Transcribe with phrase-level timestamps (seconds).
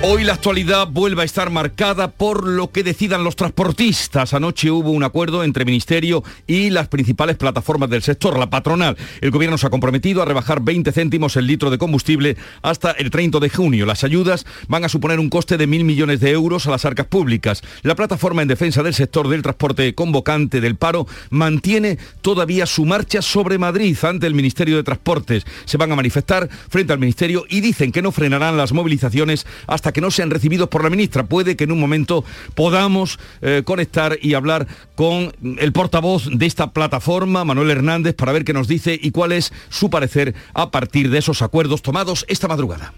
[0.00, 4.32] Hoy la actualidad vuelve a estar marcada por lo que decidan los transportistas.
[4.32, 8.96] Anoche hubo un acuerdo entre Ministerio y las principales plataformas del sector, la patronal.
[9.20, 13.10] El gobierno se ha comprometido a rebajar 20 céntimos el litro de combustible hasta el
[13.10, 13.86] 30 de junio.
[13.86, 17.06] Las ayudas van a suponer un coste de mil millones de euros a las arcas
[17.06, 17.62] públicas.
[17.82, 23.20] La plataforma en defensa del sector del transporte convocante del paro mantiene todavía su marcha
[23.20, 25.44] sobre Madrid ante el Ministerio de Transportes.
[25.64, 29.87] Se van a manifestar frente al Ministerio y dicen que no frenarán las movilizaciones hasta
[29.92, 31.24] que no sean recibidos por la ministra.
[31.24, 32.24] Puede que en un momento
[32.54, 38.44] podamos eh, conectar y hablar con el portavoz de esta plataforma, Manuel Hernández, para ver
[38.44, 42.48] qué nos dice y cuál es su parecer a partir de esos acuerdos tomados esta
[42.48, 42.92] madrugada.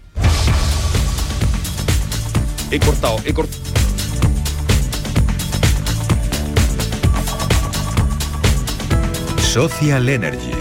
[2.71, 3.61] He cortado, he cortado.
[9.51, 10.53] Social Energy.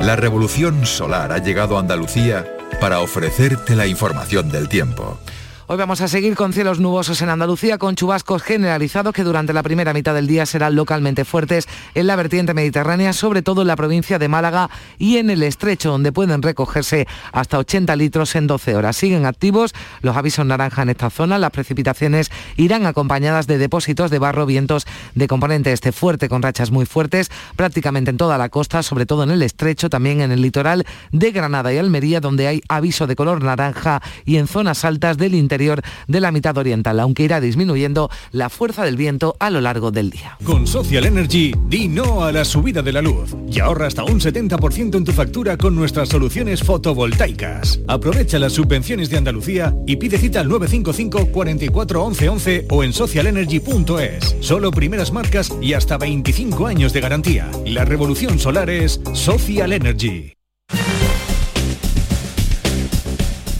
[0.00, 2.46] La revolución solar ha llegado a Andalucía
[2.78, 5.18] para ofrecerte la información del tiempo.
[5.66, 9.62] Hoy vamos a seguir con cielos nubosos en Andalucía, con chubascos generalizados que durante la
[9.62, 13.76] primera mitad del día serán localmente fuertes en la vertiente mediterránea, sobre todo en la
[13.76, 18.76] provincia de Málaga y en el estrecho, donde pueden recogerse hasta 80 litros en 12
[18.76, 18.94] horas.
[18.94, 21.38] Siguen activos los avisos naranja en esta zona.
[21.38, 26.72] Las precipitaciones irán acompañadas de depósitos de barro, vientos de componente este fuerte con rachas
[26.72, 30.42] muy fuertes prácticamente en toda la costa, sobre todo en el estrecho, también en el
[30.42, 35.16] litoral de Granada y Almería, donde hay aviso de color naranja y en zonas altas
[35.16, 39.60] del interior de la mitad oriental, aunque irá disminuyendo la fuerza del viento a lo
[39.60, 40.36] largo del día.
[40.44, 44.20] Con Social Energy, di no a la subida de la luz y ahorra hasta un
[44.20, 47.80] 70% en tu factura con nuestras soluciones fotovoltaicas.
[47.86, 52.92] Aprovecha las subvenciones de Andalucía y pide cita al 955 44 11 11 o en
[52.92, 54.36] socialenergy.es.
[54.40, 57.50] Solo primeras marcas y hasta 25 años de garantía.
[57.66, 60.34] La revolución solar es Social Energy.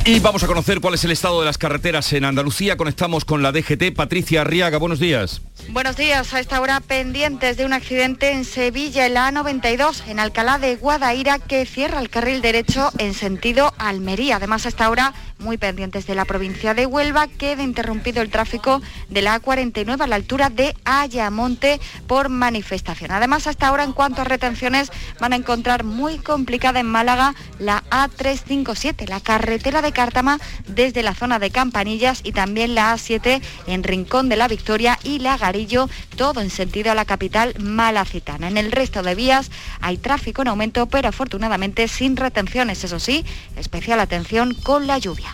[0.07, 2.77] Y vamos a conocer cuál es el estado de las carreteras en Andalucía.
[2.77, 3.95] Conectamos con la DGT.
[3.97, 5.41] Patricia Arriaga, buenos días.
[5.71, 6.35] Buenos días.
[6.35, 10.77] A esta hora pendientes de un accidente en Sevilla, en la A92, en Alcalá de
[10.77, 14.37] Guadaira, que cierra el carril derecho en sentido Almería.
[14.37, 18.81] Además, a esta hora muy pendientes de la provincia de Huelva, queda interrumpido el tráfico
[19.09, 23.11] de la A49 a la altura de Ayamonte por manifestación.
[23.11, 24.91] Además, hasta ahora, en cuanto a retenciones,
[25.21, 31.15] van a encontrar muy complicada en Málaga la A357, la carretera de Cártama desde la
[31.15, 35.89] zona de Campanillas y también la A7 en Rincón de la Victoria y la Garillo,
[36.17, 38.49] todo en sentido a la capital malacitana.
[38.49, 42.85] En el resto de vías hay tráfico en aumento, pero afortunadamente sin retenciones.
[42.85, 43.25] Eso sí,
[43.57, 45.34] especial atención con la lluvia.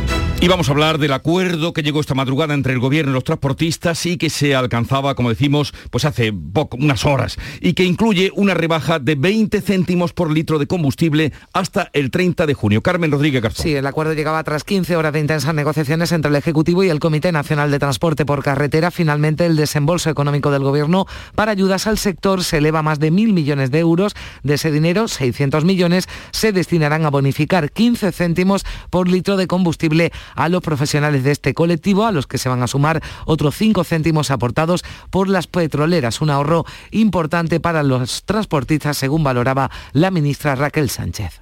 [0.43, 3.23] Y vamos a hablar del acuerdo que llegó esta madrugada entre el gobierno y los
[3.23, 6.33] transportistas y que se alcanzaba, como decimos, pues hace
[6.79, 11.91] unas horas, y que incluye una rebaja de 20 céntimos por litro de combustible hasta
[11.93, 12.81] el 30 de junio.
[12.81, 13.63] Carmen Rodríguez Garzón.
[13.63, 16.99] Sí, el acuerdo llegaba tras 15 horas de intensas negociaciones entre el Ejecutivo y el
[16.99, 18.89] Comité Nacional de Transporte por Carretera.
[18.89, 23.11] Finalmente, el desembolso económico del gobierno para ayudas al sector se eleva a más de
[23.11, 24.15] mil millones de euros.
[24.41, 30.11] De ese dinero, 600 millones se destinarán a bonificar 15 céntimos por litro de combustible
[30.35, 33.83] a los profesionales de este colectivo, a los que se van a sumar otros 5
[33.83, 40.55] céntimos aportados por las petroleras, un ahorro importante para los transportistas, según valoraba la ministra
[40.55, 41.41] Raquel Sánchez.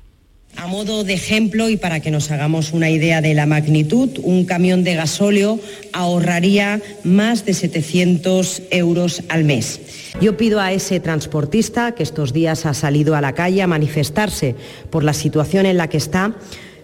[0.57, 4.45] A modo de ejemplo y para que nos hagamos una idea de la magnitud, un
[4.45, 5.59] camión de gasóleo
[5.93, 9.79] ahorraría más de 700 euros al mes.
[10.19, 14.55] Yo pido a ese transportista que estos días ha salido a la calle a manifestarse
[14.89, 16.33] por la situación en la que está,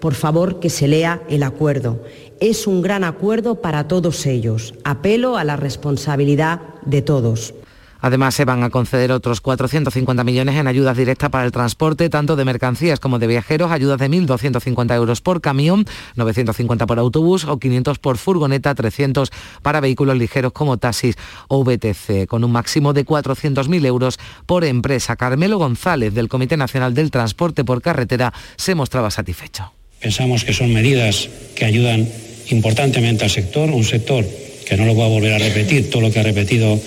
[0.05, 1.99] por favor que se lea el acuerdo.
[2.39, 4.75] Es un gran acuerdo para todos ellos.
[4.83, 7.55] Apelo a la responsabilidad de todos.
[8.01, 12.35] Además, se van a conceder otros 450 millones en ayudas directas para el transporte, tanto
[12.35, 17.57] de mercancías como de viajeros, ayudas de 1.250 euros por camión, 950 por autobús o
[17.57, 19.31] 500 por furgoneta, 300
[19.63, 21.15] para vehículos ligeros como taxis
[21.47, 25.15] o VTC, con un máximo de 400.000 euros por empresa.
[25.15, 29.71] Carmelo González, del Comité Nacional del Transporte por Carretera, se mostraba satisfecho.
[29.99, 32.07] Pensamos que son medidas que ayudan
[32.49, 34.25] importantemente al sector, un sector
[34.65, 36.79] que no lo voy a volver a repetir, todo lo que ha repetido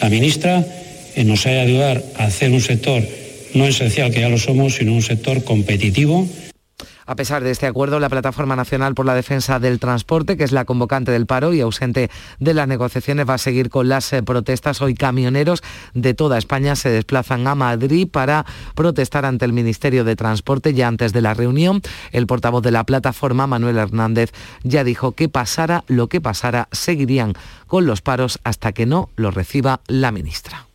[0.00, 0.64] la ministra,
[1.16, 1.52] eh, nos ha
[2.16, 3.02] a hacer un sector
[3.54, 6.26] no esencial, que ya lo somos, sino un sector competitivo
[7.06, 10.52] A pesar de este acuerdo, la Plataforma Nacional por la Defensa del Transporte, que es
[10.52, 14.22] la convocante del paro y ausente de las negociaciones, va a seguir con las eh,
[14.22, 14.80] protestas.
[14.80, 15.62] Hoy camioneros
[15.92, 20.72] de toda España se desplazan a Madrid para protestar ante el Ministerio de Transporte.
[20.72, 25.28] Ya antes de la reunión, el portavoz de la plataforma, Manuel Hernández, ya dijo que
[25.28, 27.34] pasara lo que pasara, seguirían
[27.66, 30.66] con los paros hasta que no lo reciba la ministra.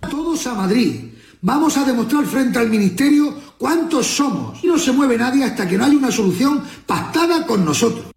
[0.00, 1.13] Todos a Madrid.
[1.46, 4.64] Vamos a demostrar frente al Ministerio cuántos somos.
[4.64, 8.13] Y no se mueve nadie hasta que no haya una solución pactada con nosotros.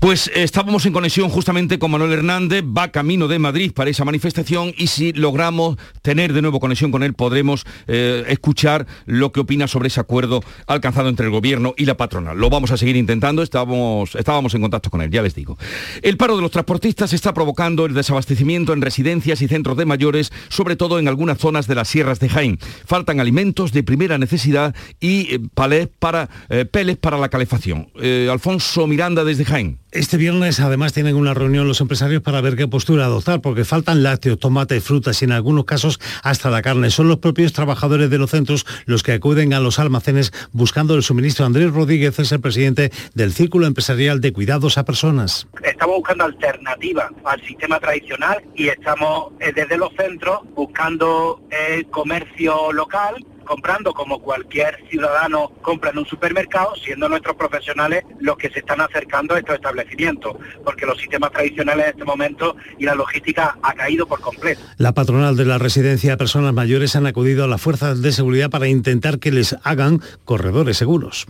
[0.00, 4.02] Pues eh, estábamos en conexión justamente con Manuel Hernández, va camino de Madrid para esa
[4.02, 9.40] manifestación y si logramos tener de nuevo conexión con él podremos eh, escuchar lo que
[9.40, 12.38] opina sobre ese acuerdo alcanzado entre el gobierno y la patronal.
[12.38, 15.58] Lo vamos a seguir intentando, estábamos, estábamos en contacto con él, ya les digo.
[16.00, 20.32] El paro de los transportistas está provocando el desabastecimiento en residencias y centros de mayores,
[20.48, 22.58] sobre todo en algunas zonas de las sierras de Jaén.
[22.86, 26.30] Faltan alimentos de primera necesidad y eh, para,
[26.72, 27.90] peles para la calefacción.
[28.30, 29.78] Alfonso Miranda desde Jaén.
[29.92, 34.04] Este viernes además tienen una reunión los empresarios para ver qué postura adoptar, porque faltan
[34.04, 36.90] lácteos, tomate, frutas y en algunos casos hasta la carne.
[36.90, 41.02] Son los propios trabajadores de los centros los que acuden a los almacenes buscando el
[41.02, 41.44] suministro.
[41.44, 45.48] Andrés Rodríguez es el presidente del Círculo Empresarial de Cuidados a Personas.
[45.60, 52.72] Estamos buscando alternativas al sistema tradicional y estamos eh, desde los centros buscando el comercio
[52.72, 53.16] local
[53.50, 58.80] comprando como cualquier ciudadano compra en un supermercado, siendo nuestros profesionales los que se están
[58.80, 63.72] acercando a estos establecimientos, porque los sistemas tradicionales en este momento y la logística ha
[63.72, 64.60] caído por completo.
[64.76, 68.50] La patronal de la residencia de personas mayores han acudido a las fuerzas de seguridad
[68.50, 71.26] para intentar que les hagan corredores seguros.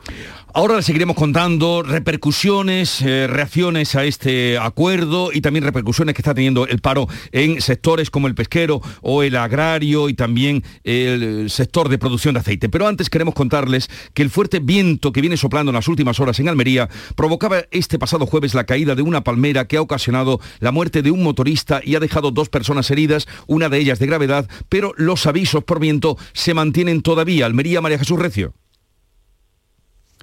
[0.52, 6.34] Ahora les seguiremos contando repercusiones, eh, reacciones a este acuerdo y también repercusiones que está
[6.34, 11.88] teniendo el paro en sectores como el pesquero o el agrario y también el sector
[11.88, 12.69] de producción de aceite.
[12.69, 16.39] Pero antes queremos contarles que el fuerte viento que viene soplando en las últimas horas
[16.41, 20.73] en Almería provocaba este pasado jueves la caída de una palmera que ha ocasionado la
[20.73, 24.49] muerte de un motorista y ha dejado dos personas heridas, una de ellas de gravedad,
[24.69, 27.47] pero los avisos por viento se mantienen todavía.
[27.47, 28.55] Almería, María Jesús Recio.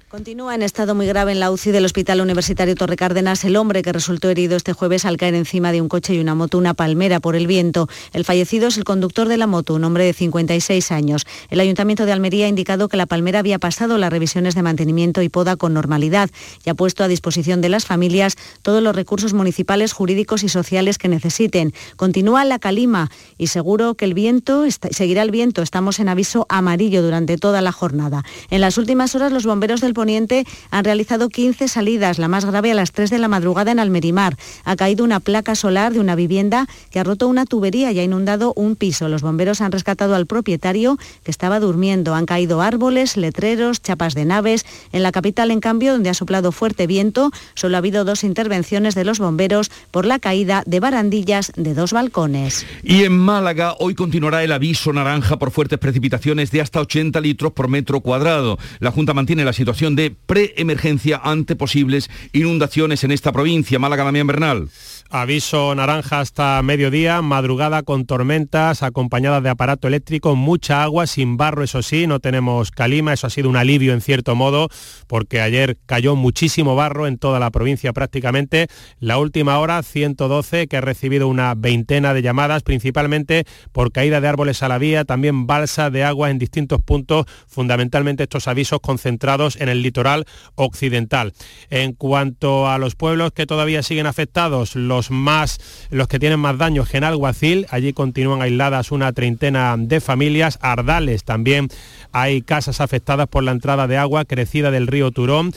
[0.08, 3.82] Continúa en estado muy grave en la UCI del Hospital Universitario Torre Cárdenas el hombre
[3.82, 6.72] que resultó herido este jueves al caer encima de un coche y una moto, una
[6.72, 7.90] palmera por el viento.
[8.14, 11.26] El fallecido es el conductor de la moto, un hombre de 56 años.
[11.50, 15.20] El Ayuntamiento de Almería ha indicado que la palmera había pasado las revisiones de mantenimiento
[15.20, 16.30] y poda con normalidad
[16.64, 20.96] y ha puesto a disposición de las familias todos los recursos municipales, jurídicos y sociales
[20.96, 21.74] que necesiten.
[21.96, 25.60] Continúa la calima y seguro que el viento seguirá el viento.
[25.60, 28.24] Estamos en aviso amarillo durante toda la jornada.
[28.48, 32.70] En las últimas horas los bomberos del Poniente han realizado 15 salidas, la más grave
[32.70, 34.36] a las 3 de la madrugada en Almerimar.
[34.64, 38.04] Ha caído una placa solar de una vivienda que ha roto una tubería y ha
[38.04, 39.08] inundado un piso.
[39.08, 42.14] Los bomberos han rescatado al propietario que estaba durmiendo.
[42.14, 44.64] Han caído árboles, letreros, chapas de naves.
[44.92, 48.94] En la capital, en cambio, donde ha soplado fuerte viento, solo ha habido dos intervenciones
[48.94, 52.64] de los bomberos por la caída de barandillas de dos balcones.
[52.84, 57.50] Y en Málaga hoy continuará el aviso naranja por fuertes precipitaciones de hasta 80 litros
[57.50, 58.58] por metro cuadrado.
[58.78, 63.78] La Junta mantiene la situación de preemergencia ante posibles inundaciones en esta provincia.
[63.78, 64.68] Málaga, Damián Bernal.
[65.10, 71.64] Aviso naranja hasta mediodía, madrugada con tormentas acompañadas de aparato eléctrico, mucha agua, sin barro,
[71.64, 74.68] eso sí, no tenemos calima, eso ha sido un alivio en cierto modo,
[75.06, 78.66] porque ayer cayó muchísimo barro en toda la provincia prácticamente.
[79.00, 84.28] La última hora, 112, que ha recibido una veintena de llamadas, principalmente por caída de
[84.28, 89.56] árboles a la vía, también balsa de agua en distintos puntos, fundamentalmente estos avisos concentrados
[89.56, 91.32] en el litoral occidental.
[91.70, 96.58] En cuanto a los pueblos que todavía siguen afectados, los más, los que tienen más
[96.58, 101.68] daño, Genalguacil, allí continúan aisladas una treintena de familias, Ardales también
[102.12, 105.52] hay casas afectadas por la entrada de agua crecida del río Turón,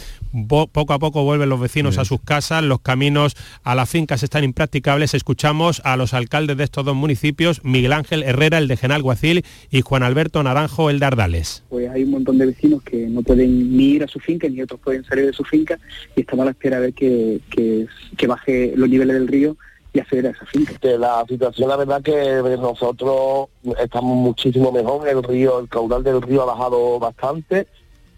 [0.48, 4.44] poco a poco vuelven los vecinos a sus casas, los caminos a las fincas están
[4.44, 9.44] impracticables, escuchamos a los alcaldes de estos dos municipios, Miguel Ángel Herrera, el de Genalguacil,
[9.70, 11.64] y Juan Alberto Naranjo, el de Ardales.
[11.70, 14.62] Pues hay un montón de vecinos que no pueden ni ir a su finca, ni
[14.62, 15.80] otros pueden salir de su finca,
[16.16, 19.56] y estamos a la espera de ver que, que, que baje los niveles del río
[19.94, 20.74] y acceder a esa finca.
[20.98, 26.44] La situación, la verdad que nosotros estamos muchísimo mejor, el río, el caudal del río
[26.44, 27.68] ha bajado bastante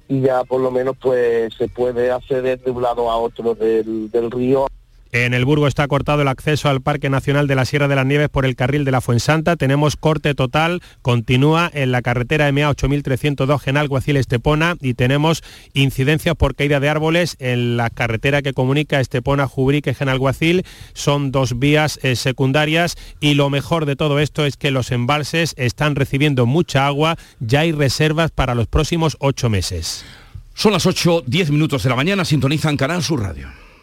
[0.08, 4.12] y ya por lo menos pues se puede acceder de un lado a otro del,
[4.12, 4.68] del río.
[5.14, 8.08] En el Burgo está cortado el acceso al Parque Nacional de la Sierra de las
[8.08, 9.56] Nieves por el carril de la Fuensanta.
[9.56, 15.44] Tenemos corte total, continúa en la carretera MA 8302 Genal-Guacil Estepona y tenemos
[15.74, 20.66] incidencias por caída de árboles en la carretera que comunica Estepona, Jubrique, Genal-Guacil.
[20.94, 25.54] Son dos vías eh, secundarias y lo mejor de todo esto es que los embalses
[25.58, 27.18] están recibiendo mucha agua.
[27.40, 30.06] Ya hay reservas para los próximos ocho meses.
[30.56, 33.63] Son las 8, 10 minutos de la mañana, sintonizan Canal Sur Radio.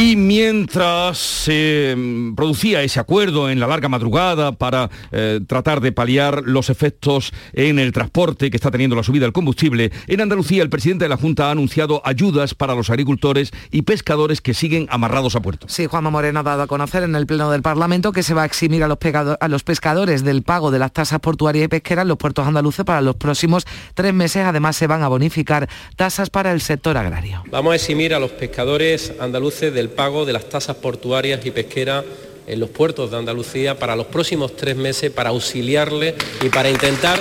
[0.00, 5.90] Y mientras se mm, producía ese acuerdo en la larga madrugada para eh, tratar de
[5.90, 10.62] paliar los efectos en el transporte que está teniendo la subida del combustible, en Andalucía
[10.62, 14.86] el presidente de la Junta ha anunciado ayudas para los agricultores y pescadores que siguen
[14.88, 15.66] amarrados a puerto.
[15.68, 18.44] Sí, Juanma Moreno ha dado a conocer en el Pleno del Parlamento que se va
[18.44, 18.98] a eximir a los,
[19.40, 22.84] a los pescadores del pago de las tasas portuarias y pesqueras en los puertos andaluces
[22.84, 24.44] para los próximos tres meses.
[24.44, 27.42] Además, se van a bonificar tasas para el sector agrario.
[27.50, 32.04] Vamos a eximir a los pescadores andaluces del pago de las tasas portuarias y pesqueras
[32.46, 37.20] en los puertos de Andalucía para los próximos tres meses para auxiliarle y para intentar,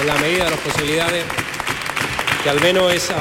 [0.00, 1.24] en la medida de las posibilidades,
[2.42, 3.16] que al menos esa,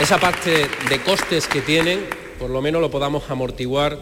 [0.00, 2.06] esa parte de costes que tienen,
[2.38, 3.98] por lo menos lo podamos amortiguar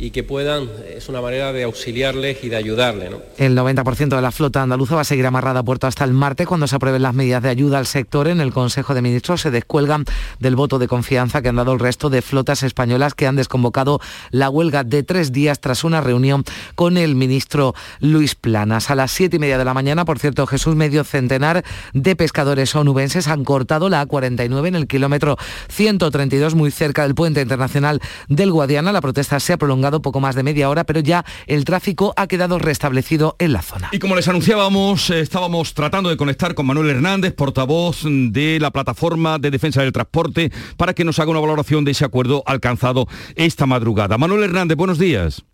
[0.00, 3.10] y que puedan, es una manera de auxiliarles y de ayudarles.
[3.36, 6.46] El 90% de la flota andaluza va a seguir amarrada a puerto hasta el martes
[6.46, 8.26] cuando se aprueben las medidas de ayuda al sector.
[8.26, 10.06] En el Consejo de Ministros se descuelgan
[10.38, 14.00] del voto de confianza que han dado el resto de flotas españolas que han desconvocado
[14.30, 16.44] la huelga de tres días tras una reunión
[16.76, 18.90] con el ministro Luis Planas.
[18.90, 22.74] A las siete y media de la mañana, por cierto, Jesús medio centenar de pescadores
[22.74, 25.36] onubenses han cortado la A49 en el kilómetro
[25.68, 28.92] 132 muy cerca del puente internacional del Guadiana.
[28.92, 32.26] La protesta se ha prolongado poco más de media hora, pero ya el tráfico ha
[32.28, 33.88] quedado restablecido en la zona.
[33.92, 38.70] Y como les anunciábamos, eh, estábamos tratando de conectar con Manuel Hernández, portavoz de la
[38.70, 43.08] Plataforma de Defensa del Transporte, para que nos haga una valoración de ese acuerdo alcanzado
[43.34, 44.16] esta madrugada.
[44.18, 45.44] Manuel Hernández, buenos días.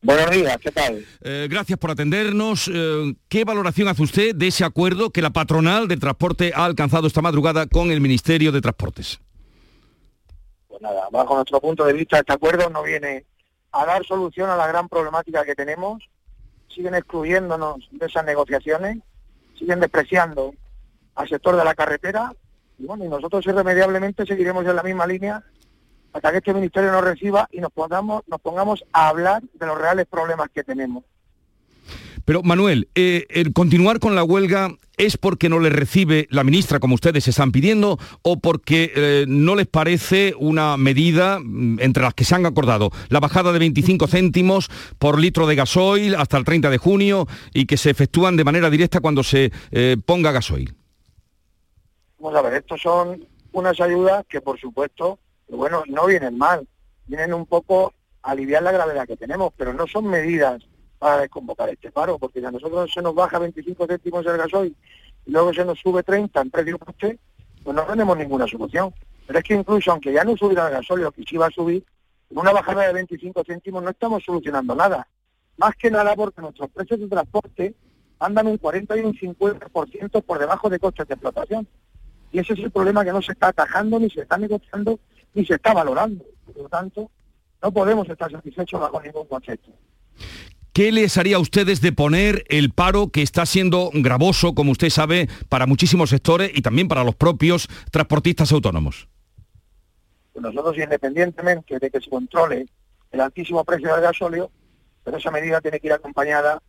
[0.00, 1.04] Buenos días, ¿qué tal?
[1.22, 2.70] Eh, gracias por atendernos.
[2.72, 7.08] Eh, ¿Qué valoración hace usted de ese acuerdo que la patronal de transporte ha alcanzado
[7.08, 9.20] esta madrugada con el Ministerio de Transportes?
[10.68, 13.24] Pues nada, bajo nuestro punto de vista, este acuerdo no viene
[13.72, 16.08] a dar solución a la gran problemática que tenemos,
[16.68, 18.98] siguen excluyéndonos de esas negociaciones,
[19.58, 20.54] siguen despreciando
[21.14, 22.32] al sector de la carretera,
[22.78, 25.42] y bueno, y nosotros irremediablemente seguiremos en la misma línea
[26.12, 29.78] hasta que este ministerio nos reciba y nos pongamos, nos pongamos a hablar de los
[29.78, 31.04] reales problemas que tenemos.
[32.28, 34.68] Pero Manuel, eh, el continuar con la huelga
[34.98, 39.56] es porque no le recibe la ministra como ustedes están pidiendo o porque eh, no
[39.56, 44.06] les parece una medida mm, entre las que se han acordado la bajada de 25
[44.08, 44.68] céntimos
[44.98, 48.68] por litro de gasoil hasta el 30 de junio y que se efectúan de manera
[48.68, 50.74] directa cuando se eh, ponga gasoil.
[52.18, 55.18] Vamos a ver, estos son unas ayudas que por supuesto,
[55.48, 56.68] bueno, no vienen mal,
[57.06, 60.62] vienen un poco a aliviar la gravedad que tenemos, pero no son medidas
[60.98, 64.76] para desconvocar este paro, porque si a nosotros se nos baja 25 céntimos el gasoil
[65.26, 67.18] y luego se nos sube 30 en precio coste,
[67.62, 68.92] pues no tenemos ninguna solución.
[69.26, 71.84] Pero es que incluso aunque ya no subiera el gasoil, que sí va a subir,
[72.28, 75.06] con una bajada de 25 céntimos no estamos solucionando nada.
[75.56, 77.74] Más que nada porque nuestros precios de transporte
[78.20, 81.66] andan un 40 y un 50% por debajo de costes de explotación.
[82.32, 84.98] Y ese es el problema que no se está atajando, ni se está negociando,
[85.34, 86.24] ni se está valorando.
[86.44, 87.10] Por lo tanto,
[87.62, 89.70] no podemos estar satisfechos bajo ningún concepto.
[90.78, 94.90] ¿Qué les haría a ustedes de poner el paro que está siendo gravoso, como usted
[94.90, 99.08] sabe, para muchísimos sectores y también para los propios transportistas autónomos?
[100.32, 102.68] Pues nosotros, independientemente de que se controle
[103.10, 104.52] el altísimo precio del gasóleo,
[105.02, 106.62] pero esa medida tiene que ir acompañada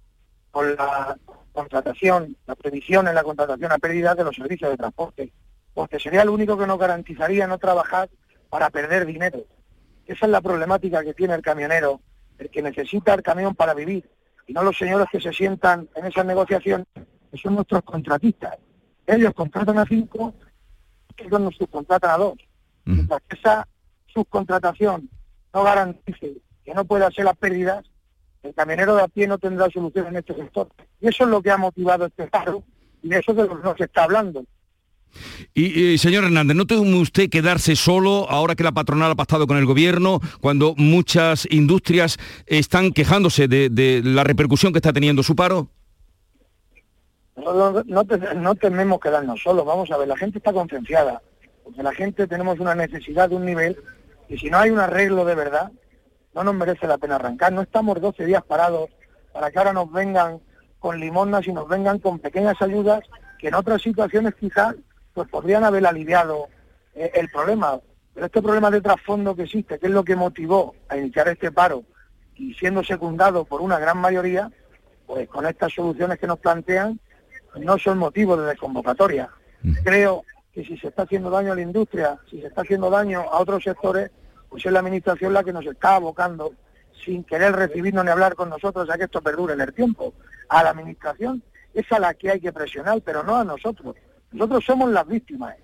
[0.49, 1.15] con la
[1.51, 5.31] contratación, la previsión en la contratación a pérdida de los servicios de transporte,
[5.75, 8.09] porque sería lo único que nos garantizaría no trabajar
[8.49, 9.45] para perder dinero.
[10.07, 12.01] Esa es la problemática que tiene el camionero
[12.39, 14.09] el que necesita el camión para vivir,
[14.47, 18.57] y no los señores que se sientan en esas negociaciones, que son nuestros contratistas.
[19.05, 20.33] Ellos contratan a cinco,
[21.17, 22.35] ellos nos subcontratan a dos.
[22.85, 23.67] Mientras que esa
[24.07, 25.09] subcontratación
[25.53, 27.85] no garantice que no pueda hacer las pérdidas,
[28.41, 30.69] el camionero de a pie no tendrá solución en este sector.
[31.01, 32.63] Y eso es lo que ha motivado este paro,
[33.03, 34.45] y de eso es de lo que nos está hablando.
[35.53, 39.57] Y, señor Hernández, ¿no teme usted quedarse solo ahora que la patronal ha pactado con
[39.57, 45.69] el gobierno, cuando muchas industrias están quejándose de, la repercusión que está teniendo su paro?
[47.37, 51.21] No, no, tememos quedarnos solos, vamos a ver, la gente está concienciada,
[51.63, 53.77] porque la gente tenemos una necesidad de un nivel
[54.27, 55.71] y si no hay un arreglo de verdad,
[56.33, 57.51] no nos merece la pena arrancar.
[57.51, 58.89] No estamos 12 días parados
[59.33, 60.39] para que ahora nos vengan
[60.79, 63.01] con limonas y nos vengan con pequeñas ayudas
[63.39, 64.75] que en otras situaciones quizás
[65.13, 66.47] pues podrían haber aliviado
[66.95, 67.79] eh, el problema.
[68.13, 71.51] Pero este problema de trasfondo que existe, que es lo que motivó a iniciar este
[71.51, 71.83] paro
[72.35, 74.51] y siendo secundado por una gran mayoría,
[75.05, 76.99] pues con estas soluciones que nos plantean
[77.55, 79.29] no son motivos de desconvocatoria.
[79.63, 79.73] Mm.
[79.83, 80.23] Creo
[80.53, 83.39] que si se está haciendo daño a la industria, si se está haciendo daño a
[83.39, 84.11] otros sectores,
[84.49, 86.53] pues es la administración la que nos está abocando
[87.03, 90.13] sin querer recibirnos ni hablar con nosotros a que esto perdure en el tiempo.
[90.49, 93.95] A la administración es a la que hay que presionar, pero no a nosotros.
[94.31, 95.55] Nosotros somos las víctimas.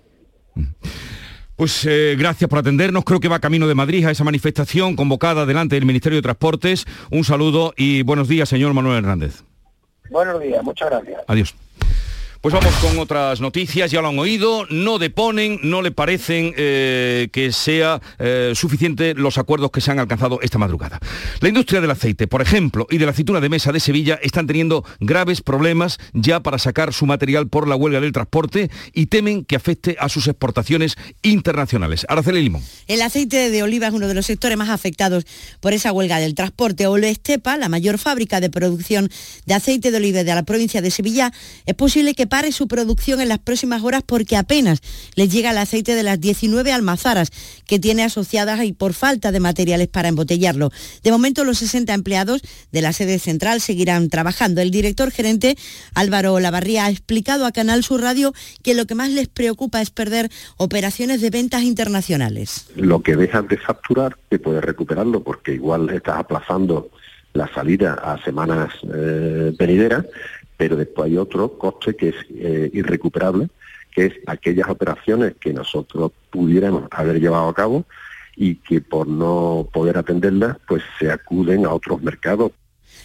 [1.56, 3.04] Pues eh, gracias por atendernos.
[3.04, 6.84] Creo que va camino de Madrid a esa manifestación convocada delante del Ministerio de Transportes.
[7.10, 9.42] Un saludo y buenos días, señor Manuel Hernández.
[10.10, 11.22] Buenos días, muchas gracias.
[11.26, 11.54] Adiós.
[12.46, 17.26] Pues vamos con otras noticias, ya lo han oído, no deponen, no le parecen eh,
[17.32, 21.00] que sea eh, suficiente los acuerdos que se han alcanzado esta madrugada.
[21.40, 24.46] La industria del aceite, por ejemplo, y de la aceituna de mesa de Sevilla están
[24.46, 29.44] teniendo graves problemas ya para sacar su material por la huelga del transporte y temen
[29.44, 32.06] que afecte a sus exportaciones internacionales.
[32.08, 32.62] Araceli Limón.
[32.86, 35.26] El aceite de oliva es uno de los sectores más afectados
[35.58, 36.86] por esa huelga del transporte.
[37.08, 39.10] Estepa, la mayor fábrica de producción
[39.46, 41.32] de aceite de oliva de la provincia de Sevilla,
[41.66, 44.80] es posible que su producción en las próximas horas porque apenas
[45.14, 47.30] les llega el aceite de las 19 almazaras
[47.66, 50.70] que tiene asociadas y por falta de materiales para embotellarlo.
[51.02, 54.60] De momento los 60 empleados de la sede central seguirán trabajando.
[54.60, 55.56] El director gerente
[55.94, 59.90] Álvaro Lavarría ha explicado a Canal Sur Radio que lo que más les preocupa es
[59.90, 62.66] perder operaciones de ventas internacionales.
[62.76, 66.90] Lo que dejan de facturar, que puede recuperarlo porque igual estás aplazando
[67.36, 70.06] la salida a semanas eh, venideras
[70.56, 73.48] pero después hay otro coste que es eh, irrecuperable,
[73.94, 77.84] que es aquellas operaciones que nosotros pudiéramos haber llevado a cabo
[78.36, 82.52] y que por no poder atenderlas, pues se acuden a otros mercados.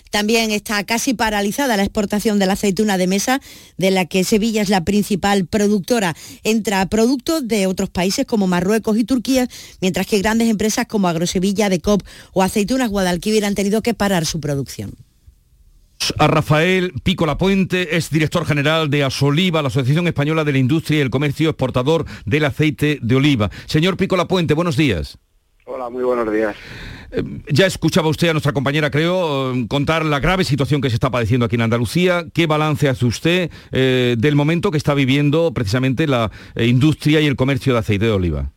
[0.10, 3.39] También está casi paralizada la exportación de la aceituna de mesa,
[3.78, 6.15] de la que Sevilla es la principal productora.
[6.43, 9.47] Entra productos de otros países como Marruecos y Turquía,
[9.80, 14.41] mientras que grandes empresas como Agrosevilla, Decop o Aceitunas Guadalquivir han tenido que parar su
[14.41, 14.95] producción
[16.18, 21.00] a Rafael Pico Lapuente, es director general de Asoliva, la Asociación Española de la Industria
[21.00, 23.50] y el Comercio Exportador del Aceite de Oliva.
[23.66, 25.18] Señor Pico Lapuente, buenos días.
[25.66, 26.56] Hola, muy buenos días.
[27.12, 30.96] Eh, ya escuchaba usted a nuestra compañera, creo, eh, contar la grave situación que se
[30.96, 32.26] está padeciendo aquí en Andalucía.
[32.34, 37.36] ¿Qué balance hace usted eh, del momento que está viviendo precisamente la industria y el
[37.36, 38.52] comercio de aceite de oliva?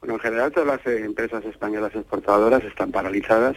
[0.00, 3.56] Bueno, en general todas las empresas españolas exportadoras están paralizadas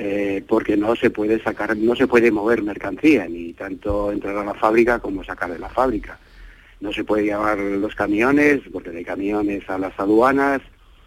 [0.00, 4.44] eh, porque no se puede sacar, no se puede mover mercancía, ni tanto entrar a
[4.44, 6.20] la fábrica como sacar de la fábrica.
[6.80, 10.62] No se puede llevar los camiones, porque de camiones a las aduanas,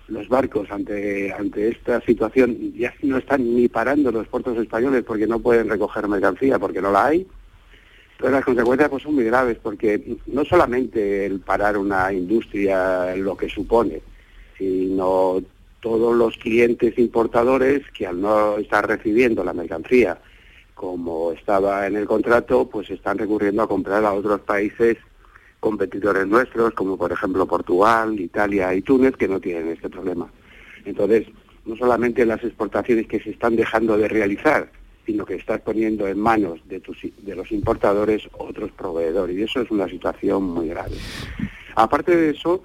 [0.10, 5.26] los barcos ante, ante esta situación ya no están ni parando los puertos españoles porque
[5.26, 7.26] no pueden recoger mercancía, porque no la hay.
[8.12, 13.38] Entonces las consecuencias pues, son muy graves, porque no solamente el parar una industria lo
[13.38, 14.02] que supone,
[14.58, 15.42] sino
[15.82, 20.20] todos los clientes importadores que al no estar recibiendo la mercancía
[20.82, 24.98] como estaba en el contrato, pues están recurriendo a comprar a otros países
[25.60, 30.28] competidores nuestros, como por ejemplo Portugal, Italia y Túnez, que no tienen este problema.
[30.84, 31.28] Entonces,
[31.66, 34.72] no solamente las exportaciones que se están dejando de realizar,
[35.06, 39.62] sino que estás poniendo en manos de, tus, de los importadores otros proveedores, y eso
[39.62, 40.96] es una situación muy grave.
[41.76, 42.64] Aparte de eso,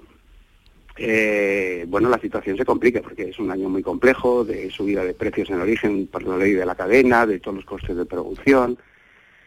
[0.97, 5.13] eh, bueno, la situación se complica porque es un año muy complejo de subida de
[5.13, 8.77] precios en origen por la ley de la cadena, de todos los costes de producción.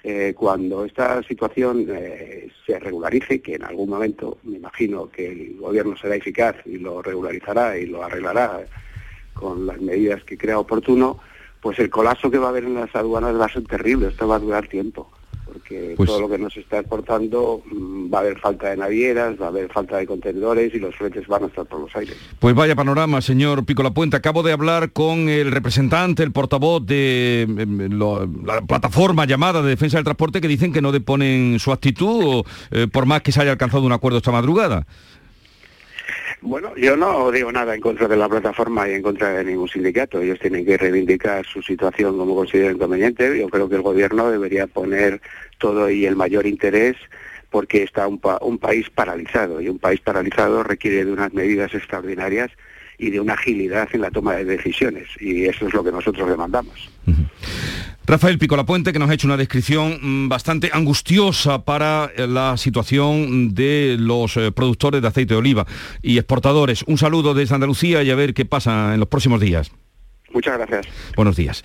[0.02, 5.56] Eh, cuando esta situación eh, se regularice, que en algún momento me imagino que el
[5.58, 8.64] gobierno será eficaz y lo regularizará y lo arreglará
[9.34, 11.18] con las medidas que crea oportuno,
[11.60, 14.26] pues el colapso que va a haber en las aduanas va a ser terrible, esto
[14.26, 15.10] va a durar tiempo
[15.70, 19.40] porque pues todo lo que nos está exportando mm, va a haber falta de navieras,
[19.40, 22.16] va a haber falta de contenedores y los fletes van a estar por los aires.
[22.38, 24.16] Pues vaya panorama, señor Pico La Puente.
[24.16, 29.96] Acabo de hablar con el representante, el portavoz de em, la plataforma llamada de defensa
[29.96, 33.52] del transporte que dicen que no deponen su actitud eh, por más que se haya
[33.52, 34.86] alcanzado un acuerdo esta madrugada.
[36.42, 39.68] Bueno, yo no digo nada en contra de la plataforma y en contra de ningún
[39.68, 40.20] sindicato.
[40.20, 43.38] Ellos tienen que reivindicar su situación como consideren conveniente.
[43.38, 45.20] Yo creo que el gobierno debería poner
[45.58, 46.96] todo y el mayor interés
[47.50, 52.50] porque está un, un país paralizado y un país paralizado requiere de unas medidas extraordinarias
[52.96, 56.28] y de una agilidad en la toma de decisiones y eso es lo que nosotros
[56.28, 56.90] demandamos.
[58.10, 63.54] La Puente, que nos ha hecho una descripción mm, bastante angustiosa para eh, la situación
[63.54, 65.64] de los eh, productores de aceite de oliva
[66.02, 66.82] y exportadores.
[66.88, 69.70] Un saludo desde Andalucía y a ver qué pasa en los próximos días.
[70.32, 70.86] Muchas gracias.
[71.14, 71.62] Buenos días.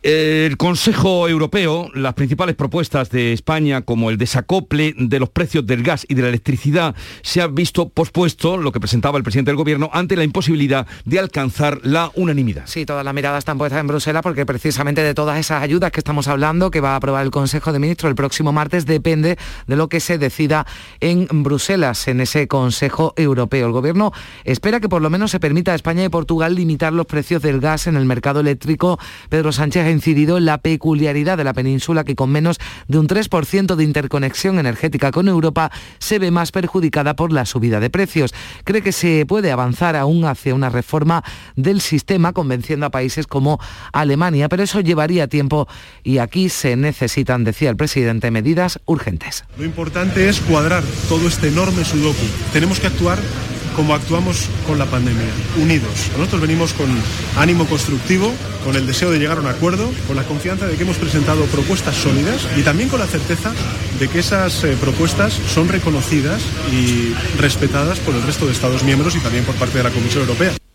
[0.00, 5.82] El Consejo Europeo, las principales propuestas de España, como el desacople de los precios del
[5.82, 9.56] gas y de la electricidad, se ha visto pospuesto, lo que presentaba el presidente del
[9.56, 12.62] Gobierno, ante la imposibilidad de alcanzar la unanimidad.
[12.66, 15.98] Sí, todas las miradas están puestas en Bruselas porque precisamente de todas esas ayudas que
[15.98, 19.76] estamos hablando, que va a aprobar el Consejo de Ministros el próximo martes, depende de
[19.76, 20.64] lo que se decida
[21.00, 23.66] en Bruselas, en ese Consejo Europeo.
[23.66, 24.12] El Gobierno
[24.44, 27.58] espera que por lo menos se permita a España y Portugal limitar los precios del
[27.58, 29.00] gas en el mercado eléctrico.
[29.28, 33.08] Pedro Sánchez ha incidido en la peculiaridad de la península que con menos de un
[33.08, 38.34] 3% de interconexión energética con Europa se ve más perjudicada por la subida de precios.
[38.64, 41.24] Cree que se puede avanzar aún hacia una reforma
[41.56, 43.60] del sistema convenciendo a países como
[43.92, 45.68] Alemania, pero eso llevaría tiempo
[46.02, 49.44] y aquí se necesitan, decía el presidente, medidas urgentes.
[49.56, 52.24] Lo importante es cuadrar todo este enorme sudoku.
[52.52, 53.18] Tenemos que actuar
[53.78, 55.22] como actuamos con la pandemia,
[55.56, 56.10] unidos.
[56.18, 56.88] Nosotros venimos con
[57.36, 60.82] ánimo constructivo, con el deseo de llegar a un acuerdo, con la confianza de que
[60.82, 63.54] hemos presentado propuestas sólidas y también con la certeza
[64.00, 69.14] de que esas eh, propuestas son reconocidas y respetadas por el resto de Estados miembros
[69.14, 70.67] y también por parte de la Comisión Europea.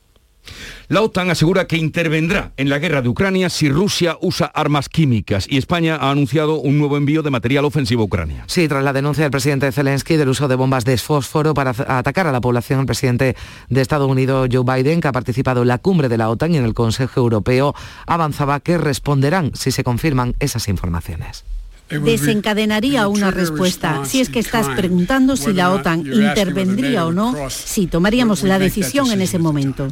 [0.94, 5.48] La OTAN asegura que intervendrá en la guerra de Ucrania si Rusia usa armas químicas
[5.50, 8.44] y España ha anunciado un nuevo envío de material ofensivo a Ucrania.
[8.46, 12.28] Sí, tras la denuncia del presidente Zelensky del uso de bombas de fósforo para atacar
[12.28, 13.36] a la población, el presidente
[13.70, 16.58] de Estados Unidos, Joe Biden, que ha participado en la cumbre de la OTAN y
[16.58, 17.74] en el Consejo Europeo,
[18.06, 21.44] avanzaba que responderán si se confirman esas informaciones
[21.90, 24.04] desencadenaría una respuesta.
[24.06, 29.12] Si es que estás preguntando si la OTAN intervendría o no, si tomaríamos la decisión
[29.12, 29.90] en ese momento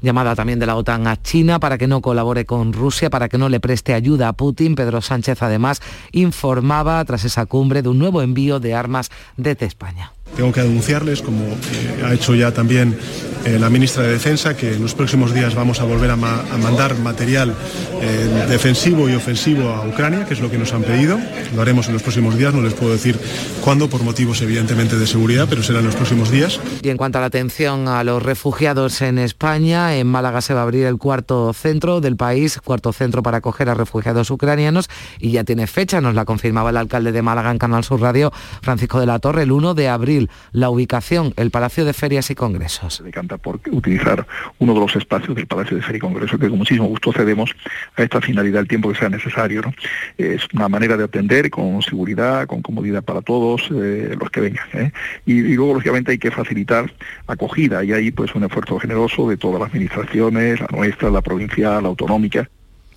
[0.00, 3.38] llamada también de la OTAN a China para que no colabore con Rusia, para que
[3.38, 4.74] no le preste ayuda a Putin.
[4.74, 5.80] Pedro Sánchez además
[6.12, 10.12] informaba tras esa cumbre de un nuevo envío de armas desde España.
[10.34, 12.98] Tengo que anunciarles, como eh, ha hecho ya también
[13.46, 16.98] eh, la ministra de Defensa, que en los próximos días vamos a volver a, mandar
[16.98, 17.54] material
[18.02, 21.18] eh, defensivo y ofensivo a Ucrania, que es lo que nos han pedido.
[21.54, 23.18] Lo haremos en los próximos días, no les puedo decir
[23.62, 26.60] cuándo, por motivos evidentemente de seguridad, pero será en los próximos días.
[26.82, 30.60] Y en cuanto a la atención a los refugiados en España, en Málaga se va
[30.60, 35.30] a abrir el cuarto centro del país, cuarto centro para acoger a refugiados ucranianos, y
[35.30, 38.98] ya tiene fecha, nos la confirmaba el alcalde de Málaga en Canal Sur Radio, Francisco
[38.98, 40.15] de la Torre, el 1 de abril
[40.52, 42.94] la ubicación, el Palacio de Ferias y Congresos.
[42.94, 44.26] Se decanta por utilizar
[44.58, 47.50] uno de los espacios del Palacio de Ferias y Congresos, que con muchísimo gusto cedemos
[47.96, 49.62] a esta finalidad el tiempo que sea necesario.
[50.18, 54.66] Es una manera de atender con seguridad, con comodidad para todos eh, los que vengan.
[54.72, 54.92] ¿eh?
[55.24, 56.92] Y, y, luego, lógicamente, hay que facilitar
[57.26, 61.82] acogida y ahí pues un esfuerzo generoso de todas las administraciones, la nuestra, la provincial,
[61.82, 62.48] la autonómica.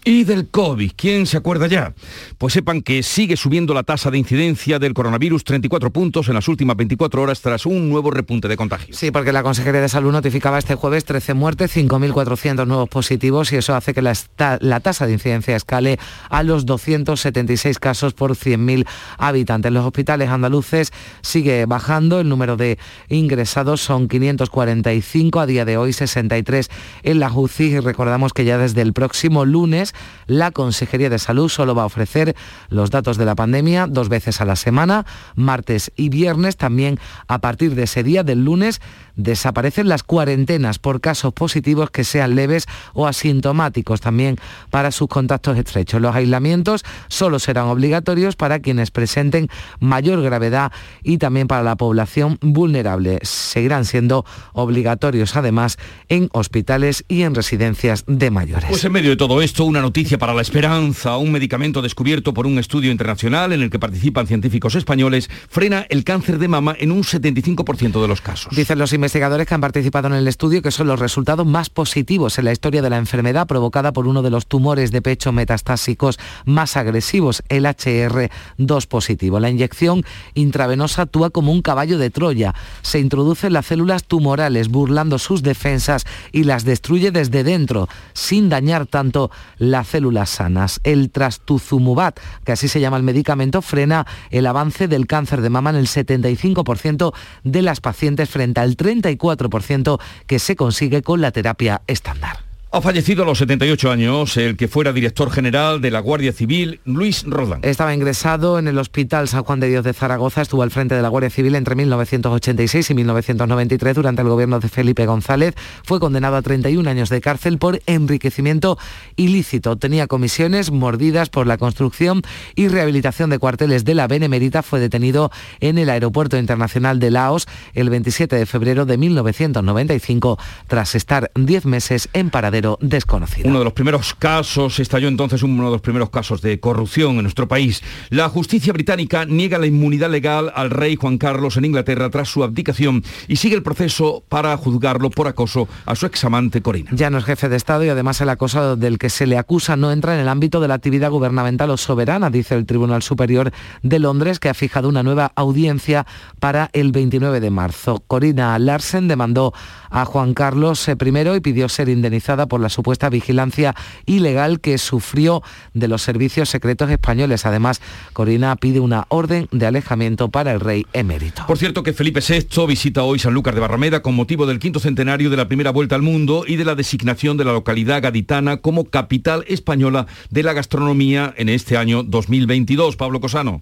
[0.06, 1.94] Y del COVID, ¿quién se acuerda ya?
[2.38, 6.48] Pues sepan que sigue subiendo la tasa de incidencia del coronavirus 34 puntos en las
[6.48, 8.96] últimas 24 horas tras un nuevo repunte de contagios.
[8.98, 13.58] Sí, porque la Consejería de Salud notificaba este jueves 13 muertes, 5.400 nuevos positivos y
[13.58, 14.14] eso hace que la,
[14.62, 19.72] la tasa de incidencia escale a los 276 casos por 100.000 habitantes.
[19.72, 25.92] Los hospitales andaluces sigue bajando, el número de ingresados son 545, a día de hoy
[25.92, 26.70] 63
[27.04, 29.89] en la UCI y recordamos que ya desde el próximo lunes
[30.28, 32.36] la Consejería de Salud solo va a ofrecer
[32.70, 36.58] los datos de la pandemia dos veces a la semana, martes y viernes.
[36.58, 38.82] También a partir de ese día, del lunes,
[39.20, 44.38] desaparecen las cuarentenas por casos positivos que sean leves o asintomáticos también
[44.70, 46.02] para sus contactos estrechos.
[46.02, 50.72] Los aislamientos solo serán obligatorios para quienes presenten mayor gravedad
[51.04, 53.20] y también para la población vulnerable.
[53.24, 55.78] Seguirán siendo obligatorios además
[56.08, 58.70] en hospitales y en residencias de mayores.
[58.70, 61.18] Pues en medio de todo esto, una noticia para la esperanza.
[61.18, 66.04] Un medicamento descubierto por un estudio internacional en el que participan científicos españoles frena el
[66.04, 68.56] cáncer de mama en un 75% de los casos.
[68.56, 72.38] Dicen los investigadores que han participado en el estudio que son los resultados más positivos
[72.38, 76.20] en la historia de la enfermedad provocada por uno de los tumores de pecho metastásicos
[76.46, 79.40] más agresivos, el HR2 positivo.
[79.40, 80.04] La inyección
[80.36, 82.54] intravenosa actúa como un caballo de Troya.
[82.84, 88.48] Se introduce en las células tumorales burlando sus defensas y las destruye desde dentro, sin
[88.50, 90.82] dañar tanto las células sanas.
[90.84, 92.14] El trastuzumab,
[92.46, 95.88] que así se llama el medicamento, frena el avance del cáncer de mama en el
[95.88, 102.49] 75% de las pacientes frente al 30 34% que se consigue con la terapia estándar.
[102.72, 106.80] Ha fallecido a los 78 años el que fuera director general de la Guardia Civil,
[106.86, 107.62] Luis Rodán.
[107.64, 111.02] Estaba ingresado en el Hospital San Juan de Dios de Zaragoza, estuvo al frente de
[111.02, 115.56] la Guardia Civil entre 1986 y 1993 durante el gobierno de Felipe González.
[115.84, 118.78] Fue condenado a 31 años de cárcel por enriquecimiento
[119.16, 119.76] ilícito.
[119.76, 122.22] Tenía comisiones mordidas por la construcción
[122.54, 124.62] y rehabilitación de cuarteles de la Benemérita.
[124.62, 130.94] Fue detenido en el Aeropuerto Internacional de Laos el 27 de febrero de 1995 tras
[130.94, 133.48] estar 10 meses en paradero desconocido.
[133.48, 137.24] Uno de los primeros casos, estalló entonces uno de los primeros casos de corrupción en
[137.24, 137.82] nuestro país.
[138.10, 142.44] La justicia británica niega la inmunidad legal al rey Juan Carlos en Inglaterra tras su
[142.44, 146.92] abdicación y sigue el proceso para juzgarlo por acoso a su examante Corina.
[146.94, 149.76] Ya no es jefe de Estado y además el acoso del que se le acusa
[149.76, 153.52] no entra en el ámbito de la actividad gubernamental o soberana, dice el Tribunal Superior
[153.84, 156.06] de Londres, que ha fijado una nueva audiencia
[156.40, 158.04] para el 29 de marzo.
[158.08, 159.54] Corina Larsen demandó
[159.90, 160.94] a Juan Carlos I
[161.36, 165.42] y pidió ser indemnizada por la supuesta vigilancia ilegal que sufrió
[165.74, 167.46] de los servicios secretos españoles.
[167.46, 167.82] Además,
[168.12, 171.44] Corina pide una orden de alejamiento para el rey emérito.
[171.48, 175.30] Por cierto que Felipe VI visita hoy Sanlúcar de Barrameda con motivo del quinto centenario
[175.30, 178.86] de la primera vuelta al mundo y de la designación de la localidad gaditana como
[178.86, 182.96] capital española de la gastronomía en este año 2022.
[182.96, 183.62] Pablo Cosano.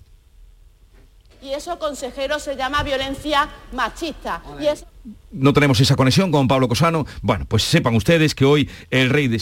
[1.48, 4.42] Y eso, consejero, se llama violencia machista.
[4.60, 4.68] Y
[5.32, 7.06] no tenemos esa conexión con Pablo Cosano.
[7.22, 9.42] Bueno, pues sepan ustedes que hoy el rey de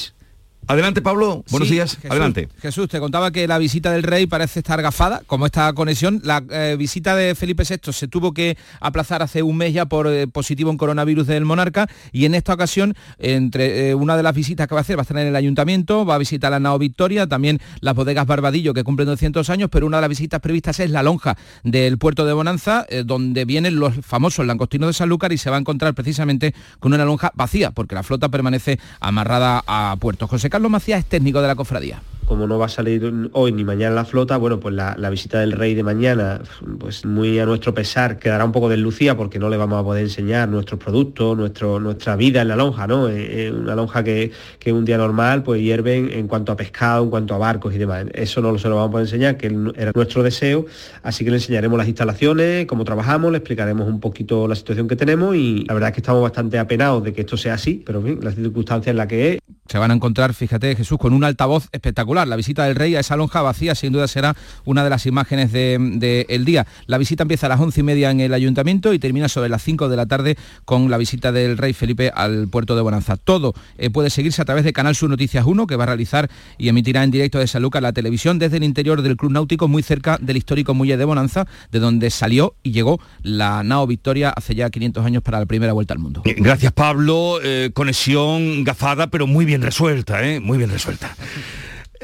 [0.68, 1.44] Adelante, Pablo.
[1.52, 2.00] Buenos días.
[2.10, 2.50] Adelante.
[2.60, 6.22] Jesús, te contaba que la visita del rey parece estar gafada, como esta conexión.
[6.24, 10.08] La eh, visita de Felipe VI se tuvo que aplazar hace un mes ya por
[10.08, 14.34] eh, positivo en coronavirus del monarca y en esta ocasión, entre eh, una de las
[14.34, 16.60] visitas que va a hacer, va a estar en el ayuntamiento, va a visitar la
[16.60, 20.42] Nao Victoria, también las bodegas Barbadillo que cumplen 200 años, pero una de las visitas
[20.42, 25.32] previstas es la lonja del puerto de Bonanza, donde vienen los famosos langostinos de Sanlúcar
[25.32, 29.64] y se va a encontrar precisamente con una lonja vacía, porque la flota permanece amarrada
[29.68, 30.28] a puerto.
[30.28, 33.64] José Carlos Macías es técnico de la cofradía como no va a salir hoy ni
[33.64, 36.42] mañana la flota, bueno, pues la, visita del rey de mañana,
[36.80, 40.04] pues muy a nuestro pesar, quedará un poco deslucida porque no le vamos a poder
[40.04, 43.08] enseñar nuestros productos, nuestro, nuestra vida en la lonja, ¿no?
[43.08, 47.04] Eh, eh, una lonja que, que un día normal pues hierven en cuanto a pescado,
[47.04, 48.06] en cuanto a barcos y demás.
[48.14, 50.66] Eso no se lo vamos a poder enseñar, que era nuestro deseo,
[51.04, 54.96] así que le enseñaremos las instalaciones, cómo trabajamos, le explicaremos un poquito la situación que
[54.96, 58.02] tenemos y la verdad es que estamos bastante apenados de que esto sea así, pero
[58.02, 59.40] bien, la circunstancia en la que es.
[59.68, 63.02] Se van a encontrar, fíjate Jesús, con un altavoz espectacular la visita del rey a
[63.02, 66.66] esa lonja vacía sin duda será una de las imágenes del día.
[66.86, 69.64] La visita empieza a las once y media en el ayuntamiento y termina sobre las
[69.64, 73.18] 5 de la tarde con la visita del rey Felipe al puerto de Bonanza.
[73.18, 76.30] Todo eh, puede seguirse a través de Canal Sur Noticias 1 que va a realizar
[76.58, 79.68] y emitirá en directo de San Lucas la televisión desde el interior del Club Náutico
[79.68, 84.30] muy cerca del histórico muelle de Bonanza de donde salió y llegó la Nao Victoria
[84.30, 86.22] hace ya 500 años para la primera vuelta al mundo.
[86.26, 90.40] Gracias Pablo, eh, conexión gafada pero muy bien resuelta, ¿eh?
[90.40, 91.16] muy bien resuelta.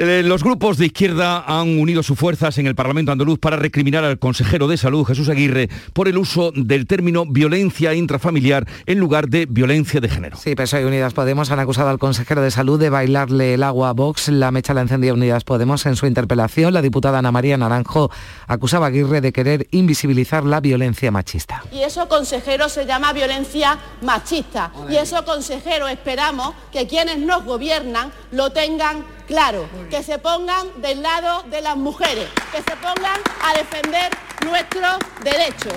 [0.04, 4.04] Eh, los grupos de izquierda han unido sus fuerzas en el Parlamento andaluz para recriminar
[4.04, 9.28] al consejero de salud, Jesús Aguirre, por el uso del término violencia intrafamiliar en lugar
[9.28, 10.38] de violencia de género.
[10.38, 13.90] Sí, PSOE y Unidas Podemos han acusado al consejero de salud de bailarle el agua
[13.90, 14.30] a Vox.
[14.30, 16.74] La mecha la encendía Unidas Podemos en su interpelación.
[16.74, 18.10] La diputada Ana María Naranjo
[18.48, 21.64] acusaba a Aguirre de querer invisibilizar la violencia machista.
[21.72, 24.72] Y eso, consejero, se llama violencia machista.
[24.90, 31.02] Y eso, consejero, esperamos que quienes nos gobiernan lo tengan claro, que se pongan del
[31.02, 34.12] lado de las mujeres, que se pongan a defender
[34.44, 35.74] nuestros derechos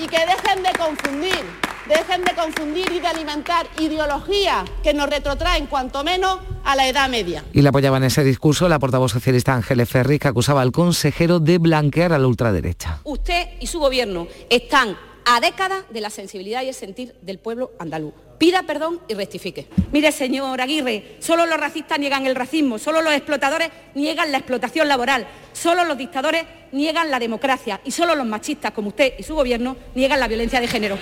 [0.00, 1.44] y que dejen de confundir,
[1.88, 7.08] dejen de confundir y de alimentar ideologías que nos retrotraen cuanto menos a la edad
[7.08, 7.44] media.
[7.52, 11.38] Y le apoyaba en ese discurso la portavoz socialista Ángeles Ferri, que acusaba al consejero
[11.38, 12.98] de blanquear a la ultraderecha.
[13.04, 14.96] Usted y su gobierno están
[15.30, 19.68] a décadas de la sensibilidad y el sentir del pueblo andaluz pida perdón y rectifique.
[19.92, 24.88] Mire, señor Aguirre, solo los racistas niegan el racismo, solo los explotadores niegan la explotación
[24.88, 29.34] laboral, solo los dictadores niegan la democracia y solo los machistas como usted y su
[29.34, 30.98] gobierno niegan la violencia de género.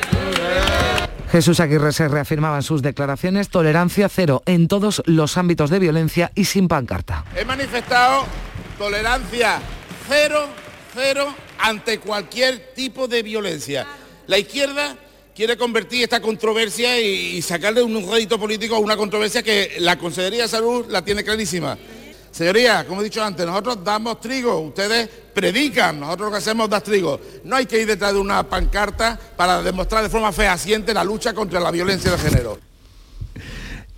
[1.31, 6.33] Jesús Aguirre se reafirmaba en sus declaraciones tolerancia cero en todos los ámbitos de violencia
[6.35, 7.25] y sin pancarta.
[7.37, 8.25] He manifestado
[8.79, 9.61] tolerancia
[10.09, 10.47] cero,
[10.95, 13.87] cero ante cualquier tipo de violencia.
[14.27, 14.97] La izquierda
[15.35, 20.43] quiere convertir esta controversia y, sacarle un rédito político a una controversia que la Consejería
[20.43, 21.79] de Salud la tiene clarísima.
[22.31, 26.71] Señoría, como he dicho antes, nosotros damos trigo, ustedes predican, nosotros lo que hacemos es
[26.71, 27.21] dar trigo.
[27.45, 31.33] No hay que ir detrás de una pancarta para demostrar de forma fehaciente la lucha
[31.33, 32.66] contra la violencia de género.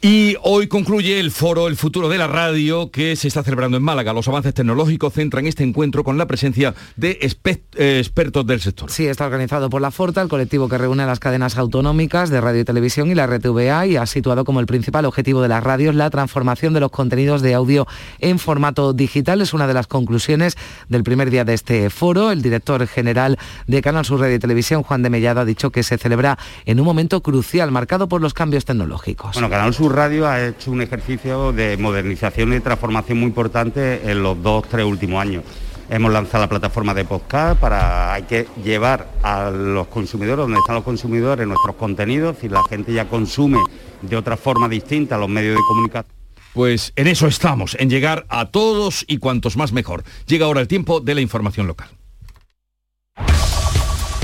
[0.00, 3.82] Y hoy concluye el foro El futuro de la radio que se está celebrando en
[3.82, 4.12] Málaga.
[4.12, 8.92] Los avances tecnológicos centran este encuentro con la presencia de eh, expertos del sector.
[8.92, 12.40] Sí, está organizado por la Forta, el colectivo que reúne a las cadenas autonómicas de
[12.40, 15.64] radio y televisión y la RTVA y ha situado como el principal objetivo de las
[15.64, 17.88] radios la transformación de los contenidos de audio
[18.20, 19.40] en formato digital.
[19.40, 20.56] Es una de las conclusiones
[20.88, 22.30] del primer día de este foro.
[22.30, 25.82] El director general de Canal Sur Radio y Televisión, Juan de Mellado, ha dicho que
[25.82, 29.32] se celebra en un momento crucial marcado por los cambios tecnológicos.
[29.32, 34.22] Bueno, Canal Sur Radio ha hecho un ejercicio de modernización y transformación muy importante en
[34.22, 35.44] los dos, tres últimos años.
[35.90, 40.74] Hemos lanzado la plataforma de podcast para hay que llevar a los consumidores, donde están
[40.76, 43.58] los consumidores, nuestros contenidos, y la gente ya consume
[44.02, 46.12] de otra forma distinta los medios de comunicación.
[46.52, 50.04] Pues en eso estamos, en llegar a todos y cuantos más mejor.
[50.26, 51.88] Llega ahora el tiempo de la información local.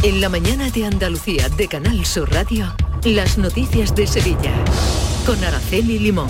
[0.03, 2.74] En la mañana de Andalucía de Canal Sur Radio,
[3.05, 4.53] las noticias de Sevilla
[5.25, 6.29] con Araceli Limón.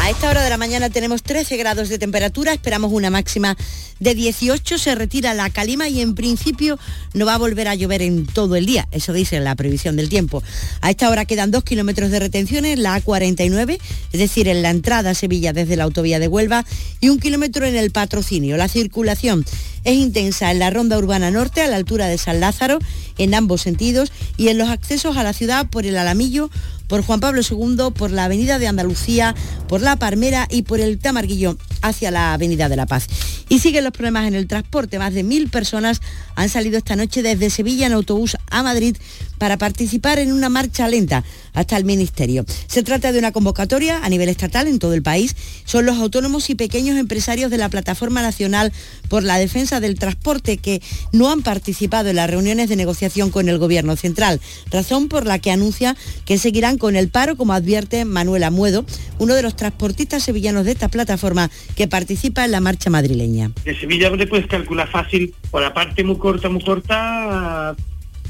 [0.00, 3.56] A esta hora de la mañana tenemos 13 grados de temperatura, esperamos una máxima
[4.00, 6.78] de 18, se retira la calima y en principio
[7.12, 10.08] no va a volver a llover en todo el día, eso dice la previsión del
[10.08, 10.42] tiempo.
[10.80, 13.78] A esta hora quedan dos kilómetros de retención en la A49,
[14.12, 16.64] es decir, en la entrada a Sevilla desde la autovía de Huelva
[17.00, 18.56] y un kilómetro en el patrocinio.
[18.56, 19.44] La circulación
[19.84, 22.78] es intensa en la ronda urbana norte a la altura de San Lázaro
[23.18, 26.50] en ambos sentidos y en los accesos a la ciudad por el Alamillo
[26.88, 29.34] por Juan Pablo II, por la Avenida de Andalucía,
[29.68, 33.06] por la Parmera y por el Tamarguillo hacia la Avenida de la Paz.
[33.50, 34.98] Y siguen los problemas en el transporte.
[34.98, 36.00] Más de mil personas
[36.34, 38.96] han salido esta noche desde Sevilla en autobús a Madrid
[39.36, 42.44] para participar en una marcha lenta hasta el Ministerio.
[42.66, 45.36] Se trata de una convocatoria a nivel estatal en todo el país.
[45.64, 48.72] Son los autónomos y pequeños empresarios de la Plataforma Nacional
[49.08, 50.80] por la Defensa del Transporte que
[51.12, 55.38] no han participado en las reuniones de negociación con el Gobierno Central, razón por la
[55.38, 58.84] que anuncia que seguirán con el paro, como advierte Manuel Amuedo,
[59.18, 63.50] uno de los transportistas sevillanos de esta plataforma que participa en la marcha madrileña.
[63.64, 67.76] De Sevilla te puedes calcular fácil, por la parte muy corta, muy corta,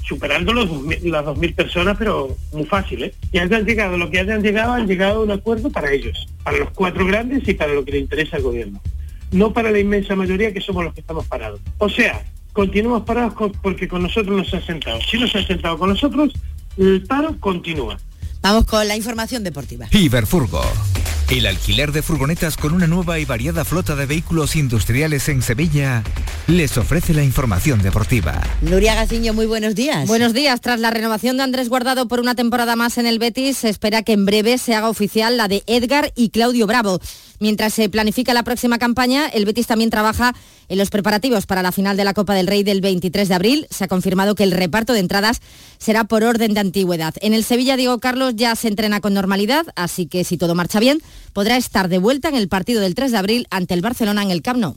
[0.09, 0.69] superando los,
[1.03, 3.15] las 2.000 personas, pero muy fácil, ¿eh?
[3.33, 6.59] Ya han llegado, lo que hayan llegado, han llegado a un acuerdo para ellos, para
[6.59, 8.81] los cuatro grandes y para lo que le interesa al gobierno.
[9.31, 11.61] No para la inmensa mayoría que somos los que estamos parados.
[11.79, 15.01] O sea, continuamos parados porque con nosotros nos han sentado.
[15.03, 16.33] Si nos han sentado con nosotros,
[16.77, 17.99] el paro continúa.
[18.43, 19.87] Vamos con la información deportiva.
[19.91, 20.63] Iberfurgo.
[21.31, 26.03] El alquiler de furgonetas con una nueva y variada flota de vehículos industriales en Sevilla
[26.47, 28.41] les ofrece la información deportiva.
[28.63, 30.09] Nuria Gaciño, muy buenos días.
[30.09, 30.63] Buenos días.
[30.63, 34.03] Tras la renovación de Andrés Guardado por una temporada más en el Betis, se espera
[34.03, 36.99] que en breve se haga oficial la de Edgar y Claudio Bravo.
[37.41, 40.35] Mientras se planifica la próxima campaña, el Betis también trabaja
[40.69, 43.67] en los preparativos para la final de la Copa del Rey del 23 de abril.
[43.71, 45.41] Se ha confirmado que el reparto de entradas
[45.79, 47.15] será por orden de antigüedad.
[47.21, 50.81] En el Sevilla, Diego Carlos ya se entrena con normalidad, así que si todo marcha
[50.81, 51.01] bien,
[51.33, 54.31] podrá estar de vuelta en el partido del 3 de abril ante el Barcelona en
[54.31, 54.77] el Camp Nou.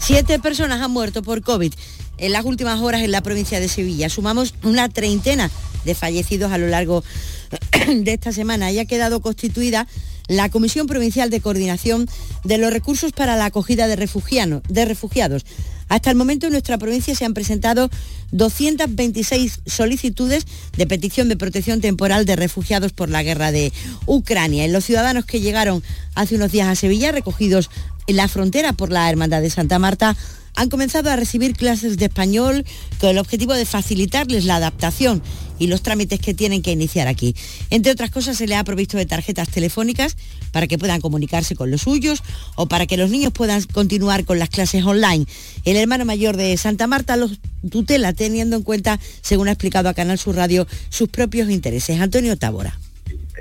[0.00, 1.72] Siete personas han muerto por COVID
[2.18, 4.08] en las últimas horas en la provincia de Sevilla.
[4.08, 5.50] Sumamos una treintena
[5.84, 7.04] de fallecidos a lo largo
[7.86, 8.72] de esta semana.
[8.72, 9.86] Ya ha quedado constituida
[10.26, 12.08] la Comisión Provincial de Coordinación
[12.44, 15.44] de los Recursos para la Acogida de, de Refugiados.
[15.90, 17.90] Hasta el momento en nuestra provincia se han presentado
[18.30, 23.72] 226 solicitudes de petición de protección temporal de refugiados por la guerra de
[24.06, 24.64] Ucrania.
[24.64, 25.82] En los ciudadanos que llegaron
[26.14, 27.70] hace unos días a Sevilla, recogidos
[28.06, 30.16] en la frontera por la Hermandad de Santa Marta,
[30.54, 32.64] han comenzado a recibir clases de español
[33.00, 35.22] con el objetivo de facilitarles la adaptación
[35.58, 37.34] y los trámites que tienen que iniciar aquí.
[37.70, 40.16] Entre otras cosas, se les ha provisto de tarjetas telefónicas
[40.52, 42.22] para que puedan comunicarse con los suyos
[42.56, 45.26] o para que los niños puedan continuar con las clases online.
[45.64, 49.94] El hermano mayor de Santa Marta los tutela teniendo en cuenta, según ha explicado a
[49.94, 52.00] Canal Sur Radio, sus propios intereses.
[52.00, 52.74] Antonio Tábora.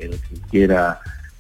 [0.02, 1.00] El que quiera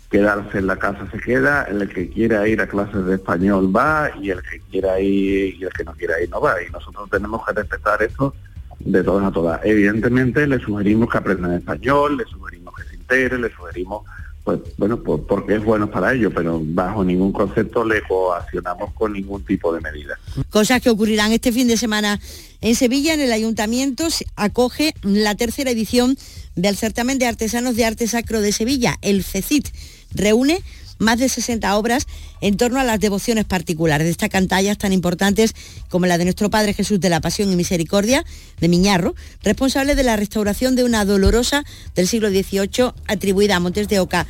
[0.09, 4.09] quedarse en la casa se queda, el que quiera ir a clases de español va
[4.21, 6.55] y el que quiera ir y el que no quiera ir no va.
[6.61, 8.33] Y nosotros tenemos que respetar eso
[8.79, 9.61] de todas a todas.
[9.63, 14.03] Evidentemente le sugerimos que aprendan español, le sugerimos que se integren, le sugerimos
[14.43, 19.13] pues bueno, pues porque es bueno para ellos, pero bajo ningún concepto le coaccionamos con
[19.13, 20.17] ningún tipo de medida.
[20.49, 22.19] Cosas que ocurrirán este fin de semana
[22.61, 26.17] en Sevilla, en el ayuntamiento, acoge la tercera edición
[26.55, 29.67] del certamen de artesanos de arte sacro de Sevilla, el FECIT.
[30.13, 30.61] Reúne
[30.99, 32.05] más de 60 obras
[32.41, 34.05] en torno a las devociones particulares.
[34.05, 35.55] Destacan tallas tan importantes
[35.89, 38.23] como la de nuestro Padre Jesús de la Pasión y Misericordia,
[38.59, 41.63] de Miñarro, responsable de la restauración de una dolorosa
[41.95, 44.27] del siglo XVIII atribuida a Montes de Oca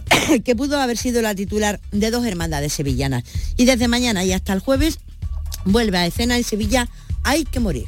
[0.44, 3.24] que pudo haber sido la titular de dos hermandades sevillanas.
[3.56, 4.98] Y desde mañana y hasta el jueves
[5.64, 6.88] vuelve a escena en Sevilla
[7.24, 7.86] Hay que morir.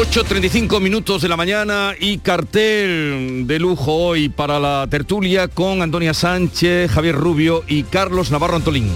[0.00, 6.14] 8.35 minutos de la mañana y cartel de lujo hoy para la tertulia con Antonia
[6.14, 8.88] Sánchez, Javier Rubio y Carlos Navarro Antolín.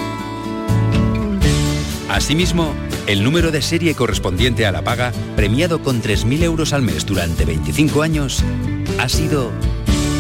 [2.12, 2.76] Asimismo,
[3.08, 7.46] el número de serie correspondiente a la paga, premiado con 3.000 euros al mes durante
[7.46, 8.44] 25 años,
[9.00, 9.50] ha sido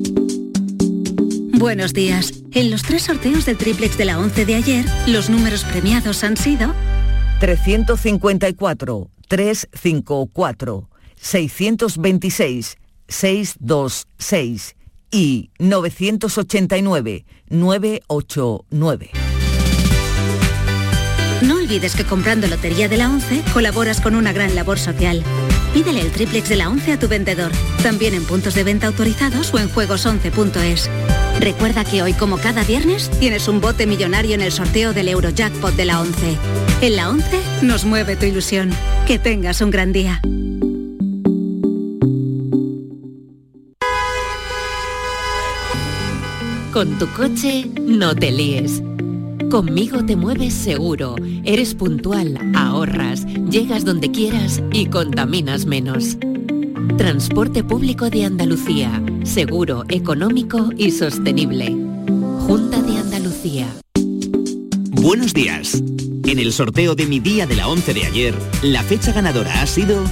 [1.61, 2.33] Buenos días.
[2.53, 6.35] En los tres sorteos del triplex de la 11 de ayer, los números premiados han
[6.35, 6.73] sido
[7.39, 14.75] 354, 354, 626, 626
[15.11, 19.11] y 989, 989.
[21.43, 25.23] No olvides que comprando Lotería de la 11 colaboras con una gran labor social.
[25.75, 27.51] Pídele el triplex de la 11 a tu vendedor,
[27.83, 30.89] también en puntos de venta autorizados o en juegos11.es.
[31.39, 35.75] Recuerda que hoy, como cada viernes, tienes un bote millonario en el sorteo del Eurojackpot
[35.75, 36.37] de la 11.
[36.81, 38.71] En la 11 nos mueve tu ilusión.
[39.07, 40.21] Que tengas un gran día.
[46.71, 48.81] Con tu coche no te líes.
[49.51, 56.17] Conmigo te mueves seguro, eres puntual, ahorras, llegas donde quieras y contaminas menos.
[56.89, 61.67] Transporte público de Andalucía, seguro, económico y sostenible.
[62.45, 63.67] Junta de Andalucía.
[64.89, 65.81] Buenos días.
[66.25, 69.67] En el sorteo de mi día de la 11 de ayer, la fecha ganadora ha
[69.67, 70.03] sido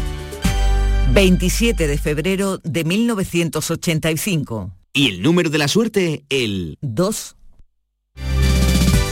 [1.14, 4.72] 27 de febrero de 1985.
[4.94, 7.36] Y el número de la suerte, el 2.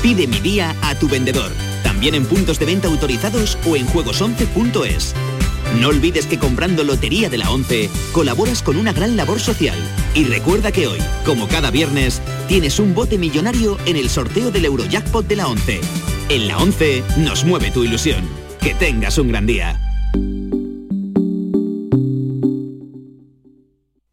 [0.02, 1.52] Pide mi día a tu vendedor,
[1.84, 5.14] también en puntos de venta autorizados o en juegos11.es.
[5.76, 9.78] No olvides que comprando Lotería de la 11 colaboras con una gran labor social.
[10.14, 14.66] Y recuerda que hoy, como cada viernes, tienes un bote millonario en el sorteo del
[14.66, 15.82] Eurojackpot de la 11.
[16.30, 18.28] En la 11 nos mueve tu ilusión.
[18.60, 19.80] Que tengas un gran día.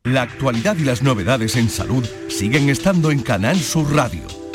[0.04, 4.43] La actualidad y las novedades en salud siguen estando en Canal Sur Radio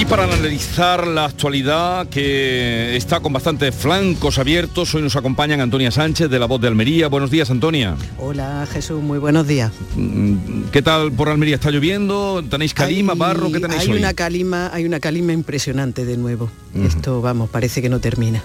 [0.00, 5.90] Y para analizar la actualidad que está con bastantes flancos abiertos, hoy nos acompañan Antonia
[5.90, 7.08] Sánchez de La Voz de Almería.
[7.08, 7.96] Buenos días, Antonia.
[8.16, 9.72] Hola, Jesús, muy buenos días.
[9.96, 11.56] Mm, ¿Qué tal por Almería?
[11.56, 12.44] ¿Está lloviendo?
[12.48, 13.50] ¿Tenéis calima, Hay- barro?
[13.50, 13.98] ¿Qué tenéis hay hoy?
[13.98, 16.48] una calima, hay una calima impresionante de nuevo.
[16.76, 18.40] Esto, vamos, parece que no termina.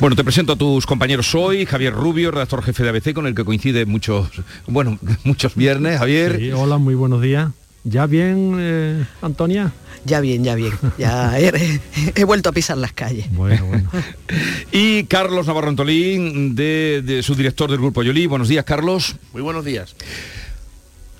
[0.00, 3.36] Bueno, te presento a tus compañeros hoy, Javier Rubio, redactor jefe de ABC, con el
[3.36, 4.30] que coincide muchos,
[4.66, 6.00] bueno, muchos viernes.
[6.00, 6.38] Javier.
[6.40, 7.50] Sí, hola, muy buenos días.
[7.88, 9.72] ¿Ya bien, eh, Antonia?
[10.04, 10.72] Ya bien, ya bien.
[10.98, 11.80] Ya he,
[12.14, 13.26] he vuelto a pisar las calles.
[13.32, 13.90] Bueno, bueno.
[14.72, 18.26] Y Carlos Navarro Antolín, de, de su director del Grupo Yolí.
[18.26, 19.16] Buenos días, Carlos.
[19.32, 19.94] Muy buenos días.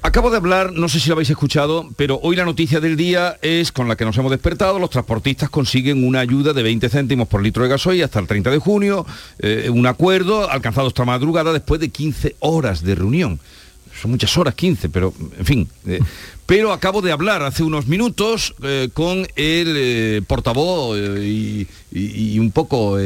[0.01, 3.37] Acabo de hablar, no sé si lo habéis escuchado, pero hoy la noticia del día
[3.43, 4.79] es con la que nos hemos despertado.
[4.79, 8.51] Los transportistas consiguen una ayuda de 20 céntimos por litro de gasoil hasta el 30
[8.51, 9.05] de junio.
[9.41, 13.41] eh, un acuerdo alcanzado esta madrugada después de 15 horas de reunión.
[14.01, 15.69] Son muchas horas, 15, pero en fin.
[15.87, 15.99] eh,
[16.49, 22.53] pero acabo de hablar hace unos minutos eh, con el eh, portavoz eh, y, un
[22.53, 22.96] poco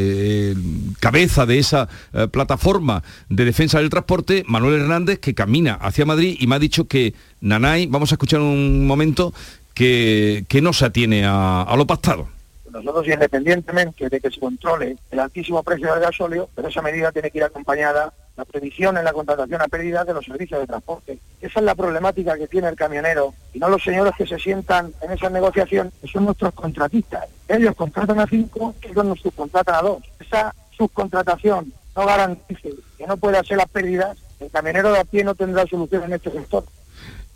[1.01, 1.89] cabeza de esa
[2.31, 6.87] plataforma de defensa del transporte, Manuel Hernández, que camina hacia Madrid y me ha dicho
[6.87, 9.33] que Nanay, vamos a escuchar un momento,
[9.75, 12.29] que, que no se atiene a, a lo pactado.
[12.71, 17.31] Nosotros, independientemente de que se controle el altísimo precio del gasóleo, pero esa medida tiene
[17.31, 21.19] que ir acompañada la previsión en la contratación a pérdida de los servicios de transporte.
[21.41, 24.93] Esa es la problemática que tiene el camionero y no los señores que se sientan
[25.03, 27.27] en esa negociación, que son nuestros contratistas.
[27.49, 30.03] Ellos contratan a cinco, ellos nos subcontratan a dos.
[30.19, 35.25] Esa subcontratación no garantice que no pueda ser las pérdidas, el camionero de a pie
[35.25, 36.65] no tendrá solución en este sector.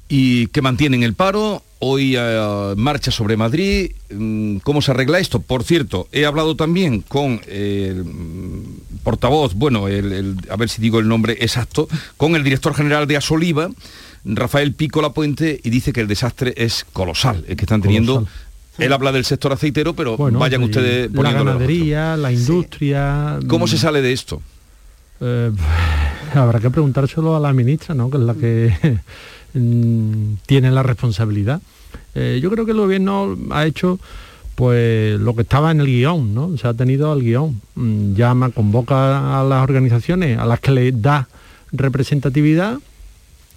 [0.09, 1.63] y que mantienen el paro.
[1.79, 3.93] Hoy eh, marcha sobre Madrid.
[4.11, 5.41] Mm, ¿Cómo se arregla esto?
[5.41, 10.83] Por cierto, he hablado también con el mm, portavoz, bueno, el- el- a ver si
[10.83, 11.87] digo el nombre exacto,
[12.17, 13.71] con el director general de Asoliva,
[14.25, 18.15] Rafael Pico La Puente, y dice que el desastre es colosal, es que están teniendo...
[18.15, 18.35] Colosal.
[18.79, 23.39] Él habla del sector aceitero, pero Bueno, vayan ustedes La ganadería, la industria...
[23.47, 24.43] ¿Cómo mm, se sale de esto?
[25.21, 25.53] eh,
[26.35, 28.11] habrá que preguntárselo a la ministra, ¿no?
[28.11, 28.99] Que es la que
[29.55, 31.61] mm, tiene la responsabilidad.
[32.17, 34.01] Eh, yo creo que el gobierno ha hecho
[34.57, 36.57] pues lo que estaba en el guion, ¿no?
[36.57, 37.61] Se ha tenido al guion.
[37.77, 41.29] Mm, Llama, convoca a las organizaciones a las que les da
[41.73, 42.79] representatividad,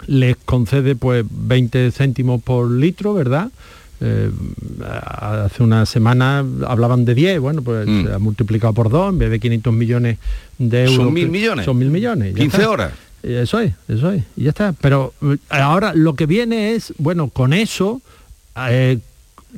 [0.07, 3.49] les concede pues 20 céntimos por litro, ¿verdad?
[4.01, 4.29] Eh,
[4.81, 9.29] hace una semana hablaban de 10, bueno, pues se ha multiplicado por dos, en vez
[9.29, 10.17] de 500 millones
[10.57, 10.99] de euros.
[10.99, 11.03] Mm.
[11.03, 11.65] Son mil que- millones.
[11.65, 12.33] Son mil millones.
[12.33, 12.69] ya 15 está.
[12.69, 12.91] horas.
[13.23, 14.73] Eso es, eso es, y ya está.
[14.79, 18.01] Pero eh, ahora lo que viene es, bueno, con eso
[18.69, 18.99] eh,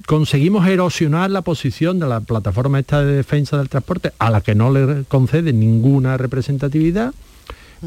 [0.06, 4.56] conseguimos erosionar la posición de la plataforma esta de defensa del transporte, a la que
[4.56, 7.14] no le concede ninguna representatividad,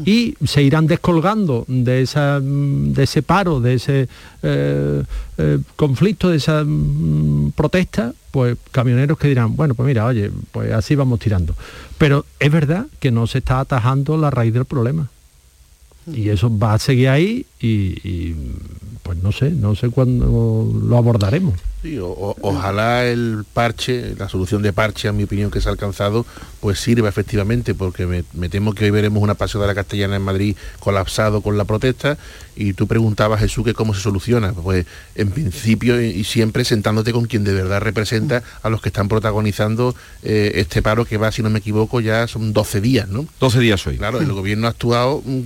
[0.03, 4.09] y se irán descolgando de, esa, mm, de ese paro, de ese
[4.43, 5.03] eh,
[5.37, 10.73] eh, conflicto, de esa mm, protesta, pues camioneros que dirán, bueno, pues mira, oye, pues
[10.73, 11.55] así vamos tirando.
[11.97, 15.09] Pero es verdad que no se está atajando la raíz del problema.
[16.13, 17.67] Y eso va a seguir ahí y,
[18.07, 18.35] y,
[19.03, 21.53] pues no sé, no sé cuándo lo abordaremos.
[21.81, 25.69] Sí, o- o- ojalá el parche, la solución de parche, en mi opinión, que se
[25.69, 26.25] ha alcanzado,
[26.59, 30.15] pues sirva efectivamente, porque me, me temo que hoy veremos una paseo de la castellana
[30.15, 32.17] en Madrid colapsado con la protesta,
[32.55, 34.53] y tú preguntabas, Jesús, que cómo se soluciona.
[34.53, 38.89] Pues en principio y, y siempre sentándote con quien de verdad representa a los que
[38.89, 39.93] están protagonizando
[40.23, 43.27] eh, este paro que va, si no me equivoco, ya son 12 días, ¿no?
[43.39, 43.97] 12 días hoy.
[43.97, 45.41] Claro, el gobierno ha actuado mm,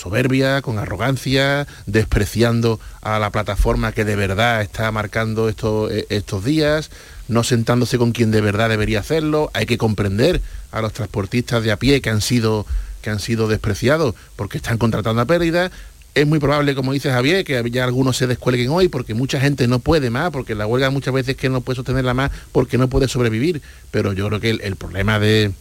[0.00, 6.44] soberbia, con arrogancia, despreciando a la plataforma que de verdad está marcando esto- eh, estos
[6.44, 6.90] días,
[7.28, 9.50] no sentándose con quien de verdad debería hacerlo.
[9.54, 10.40] Hay que comprender
[10.72, 12.66] a los transportistas de a pie que han sido,
[13.02, 15.70] que han sido despreciados porque están contratando a pérdida.
[16.14, 19.68] Es muy probable, como dice Javier, que ya algunos se descuelguen hoy porque mucha gente
[19.68, 22.88] no puede más, porque la huelga muchas veces que no puede sostenerla más porque no
[22.88, 23.62] puede sobrevivir.
[23.92, 25.52] Pero yo creo que el problema de,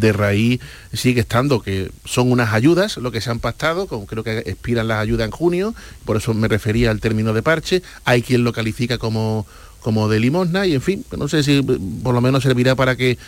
[0.00, 0.60] de raíz
[0.92, 4.98] sigue estando, que son unas ayudas, lo que se han pactado, creo que expiran las
[4.98, 5.74] ayudas en junio,
[6.04, 9.46] por eso me refería al término de parche, hay quien lo califica como,
[9.80, 11.62] como de limosna y en fin, no sé si
[12.02, 13.18] por lo menos servirá para que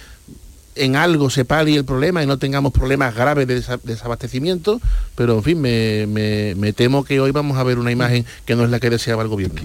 [0.77, 4.81] en algo se palie el problema y no tengamos problemas graves de desa- desabastecimiento,
[5.15, 8.57] pero en fin, me, me- me temo que hoy vamos a ver una imagen que
[8.57, 9.61] no es la que deseaba el gobierno.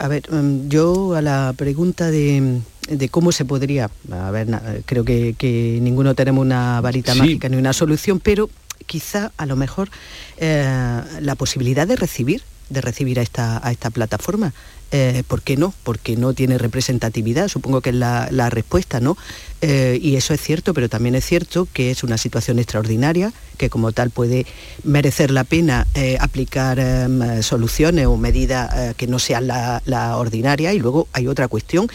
[0.00, 2.58] A ver, mm, yo a la pregunta de,
[2.88, 4.48] de cómo se podría, a ver,
[4.86, 7.18] creo que, que ninguno tenemos una varita Sí.
[7.18, 8.50] mágica ni una solución, pero
[8.86, 9.88] quizá a lo mejor
[10.36, 14.52] eh, la posibilidad de recibir, de recibir a esta, a esta plataforma.
[14.96, 15.74] eh, ¿por qué no?
[15.82, 19.16] Porque no tiene representatividad, supongo que es la, la respuesta, ¿no?
[19.60, 23.70] Eh, y eso es cierto, pero también es cierto que es una situación extraordinaria, que
[23.70, 24.46] como tal puede
[24.84, 30.72] merecer la pena eh, aplicar em, soluciones o medidas que no sean la, la ordinaria.
[30.72, 31.88] Y luego hay otra cuestión,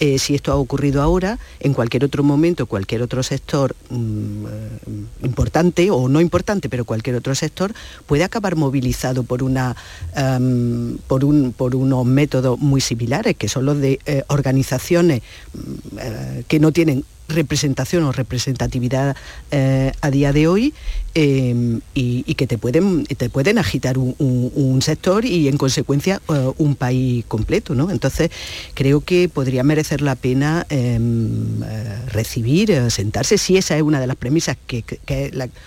[0.00, 4.48] eh, si esto ha ocurrido ahora, en cualquier otro momento, cualquier otro sector mm, eh,
[5.24, 7.74] importante o no importante, pero cualquier otro sector,
[8.06, 9.76] puede acabar movilizado por, una,
[10.16, 15.20] em, por, un, por unos métodos muy similares, que son los de eh, organizaciones
[15.52, 19.16] mm, que no tienen representación o representatividad
[19.50, 20.74] eh, a día de hoy
[21.14, 26.74] eh, y, que te pueden, te pueden agitar un, sector y en consecuencia eh, un
[26.74, 27.74] país completo.
[27.74, 27.90] ¿no?
[27.90, 28.30] Entonces
[28.74, 30.66] creo que podría merecer la pena
[32.12, 34.84] recibir, sentarse, si esa es una de las premisas que,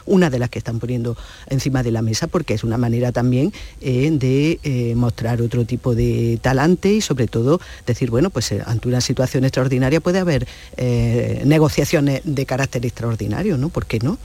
[0.06, 3.54] una de las que están poniendo encima de la mesa, porque es una manera también
[3.82, 9.44] de mostrar otro tipo de talante y sobre todo decir, bueno, pues ante una situación
[9.44, 10.48] extraordinaria puede haber
[11.54, 13.70] negociaciones de carácter extraordinario, ¿no?
[13.70, 14.18] ¿Por qué no?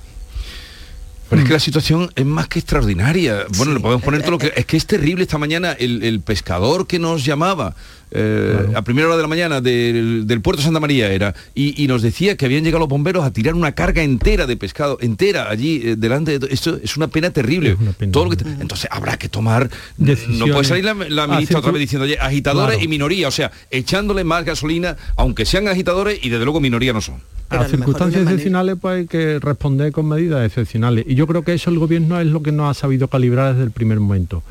[1.29, 3.45] Pero es que la situación es más que extraordinaria.
[3.59, 4.51] Bueno, le podemos poner todo lo que...
[4.57, 7.76] Es que es terrible esta mañana el, el pescador que nos llamaba
[8.11, 11.83] eh, a primera hora de la mañana del, del puerto de Santa María era y,
[11.83, 14.99] y nos decía que habían llegado los bomberos a tirar una carga entera de pescado,
[15.01, 16.39] entera allí eh, delante de...
[16.41, 17.77] to- Esto es una pena terrible.
[18.11, 19.69] Todo lo que te- entonces habrá que tomar...
[19.99, 22.85] No puede salir la, la ministra otra vez diciendo, oye, agitadores Claro.
[22.85, 27.01] y minoría, o sea, echándole más gasolina, aunque sean agitadores y desde luego minoría no
[27.01, 27.17] son.
[27.51, 31.05] A las circunstancias excepcionales pues hay que responder con medidas excepcionales.
[31.09, 33.65] Y yo creo que eso el gobierno es lo que no ha sabido calibrar desde
[33.65, 34.43] el primer momento.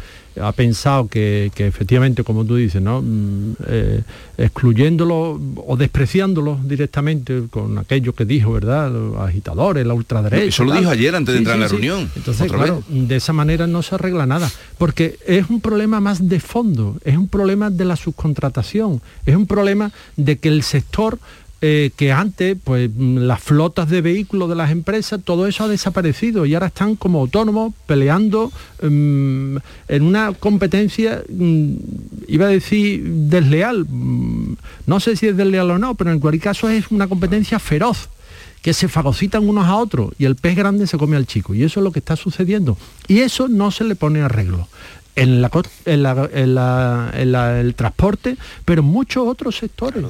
[0.41, 3.01] Ha pensado que, que efectivamente, como tú dices, ¿no?
[3.01, 4.01] Mm, eh,
[4.37, 8.91] excluyéndolo o despreciándolo directamente con aquello que dijo, ¿verdad?
[8.91, 10.43] Los agitadores, la ultraderecha.
[10.43, 10.79] Eso lo tal.
[10.79, 12.09] dijo ayer antes de entrar en la reunión.
[12.15, 16.39] Entonces, claro, de esa manera no se arregla nada, porque es un problema más de
[16.39, 21.19] fondo, es un problema de la subcontratación, es un problema de que el sector
[21.61, 25.67] eh, que antes, pues mm, las flotas de vehículos de las empresas, todo eso ha
[25.67, 28.51] desaparecido y ahora están como autónomos peleando
[28.83, 31.73] mm, en una competencia, mm,
[32.27, 33.87] iba a decir desleal,
[34.85, 38.09] no sé si es desleal o no, pero en cualquier caso es una competencia feroz
[38.61, 41.53] que se fagocitan unos a otros y el pez grande se come al chico.
[41.55, 42.77] Y eso es lo que está sucediendo.
[43.07, 44.67] Y eso no se le pone arreglo.
[45.15, 45.49] En, la,
[45.85, 50.03] en, la- en la- en la- el transporte, pero en muchos otros sectores.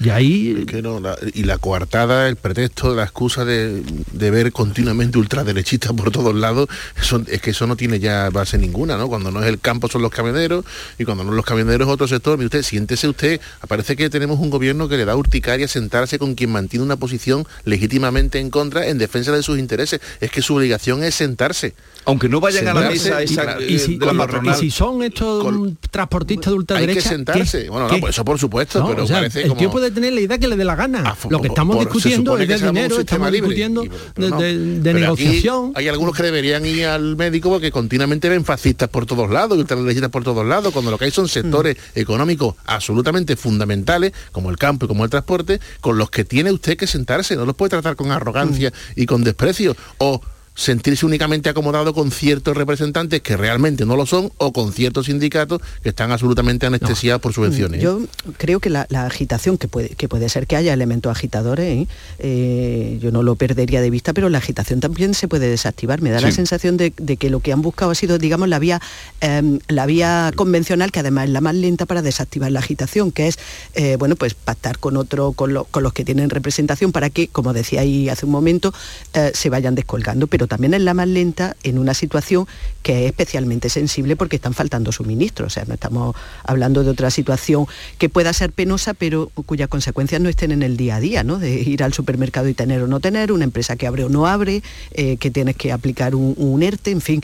[0.00, 0.56] Y ahí...
[0.60, 3.82] Es que no, la- y la coartada, el pretexto, la excusa de,
[4.12, 6.68] de ver continuamente ultraderechistas por todos lados,
[7.00, 9.08] eso- es que eso no tiene ya base ninguna, ¿no?
[9.08, 10.64] Cuando no es el campo son los camioneros
[10.98, 12.36] y cuando no son los camioneros es otro sector.
[12.38, 16.34] Mire usted, siéntese usted, parece que tenemos un gobierno que le da urticaria sentarse con
[16.34, 20.00] quien mantiene una posición legítimamente en contra en defensa de sus intereses.
[20.20, 21.74] Es que su obligación es sentarse.
[22.06, 24.56] Aunque no vayan a la mesa y- esa y, eh, si, de la y- patronal.
[24.56, 25.44] Y si son estos
[25.90, 27.00] transportistas de hay ultraderecha...
[27.02, 27.62] que sentarse.
[27.64, 27.70] ¿qué?
[27.70, 28.00] Bueno, no, ¿Qué?
[28.00, 29.60] pues eso por supuesto, No, pero o sea, parece el como...
[29.84, 31.16] puede tener la idea que le dé la gana.
[31.28, 33.88] Lo que estamos por- discutiendo es que de seamos un dinero, estamos libre, discutiendo y-
[34.20, 34.38] de, no.
[34.40, 35.72] de- negociación.
[35.74, 40.10] hay algunos que deberían ir al médico porque continuamente ven fascistas por todos lados, ultraderechistas
[40.10, 41.98] por todos lados, cuando lo que hay son sectores Mm.
[41.98, 46.76] económicos absolutamente fundamentales, como el campo y como el transporte, con los que tiene usted
[46.76, 49.00] que sentarse, no los puede tratar con arrogancia Mm.
[49.00, 49.76] y con desprecio.
[49.98, 50.20] O
[50.54, 55.60] sentirse únicamente acomodado con ciertos representantes que realmente no lo son o con ciertos sindicatos
[55.82, 57.80] que están absolutamente anestesiados por subvenciones.
[57.82, 58.00] Yo
[58.38, 61.88] creo que la, la agitación, que puede, que puede ser que haya elementos agitadores, ¿eh?
[62.18, 66.00] Eh, yo no lo perdería de vista, pero la agitación también se puede desactivar.
[66.02, 68.58] Me da la sensación de, de que lo que han buscado ha sido, digamos, la
[68.58, 68.80] vía,
[69.20, 73.28] eh, la vía convencional, que además es la más lenta para desactivar la agitación, que
[73.28, 73.38] es,
[73.74, 77.28] eh, bueno, pues pactar con otro, con, lo- con los que tienen representación para que,
[77.28, 78.72] como decía ahí hace un momento,
[79.14, 80.26] eh, se vayan descolgando.
[80.26, 82.46] Pero también es la más lenta en una situación
[82.82, 85.46] que es especialmente sensible porque están faltando suministros.
[85.46, 87.66] O sea, no estamos hablando de otra situación
[87.98, 91.38] que pueda ser penosa, pero cuyas consecuencias no estén en el día a día, ¿no?
[91.38, 94.26] De ir al supermercado y tener o no tener, una empresa que abre o no
[94.26, 97.22] abre, eh, que tienes que aplicar un, un ERTE, en fin.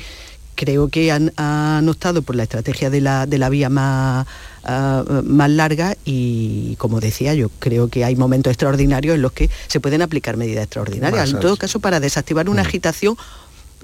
[0.55, 4.27] Creo que han, han optado por la estrategia de la, de la vía más,
[4.65, 9.51] ah, más larga y, como decía yo, creo que hay momentos extraordinarios en los que
[9.69, 11.31] se pueden aplicar medidas extraordinarias.
[11.31, 12.67] En todo caso, para desactivar una Mm.
[12.67, 13.17] agitación,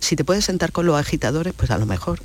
[0.01, 2.21] si te puedes sentar con los agitadores, pues a lo mejor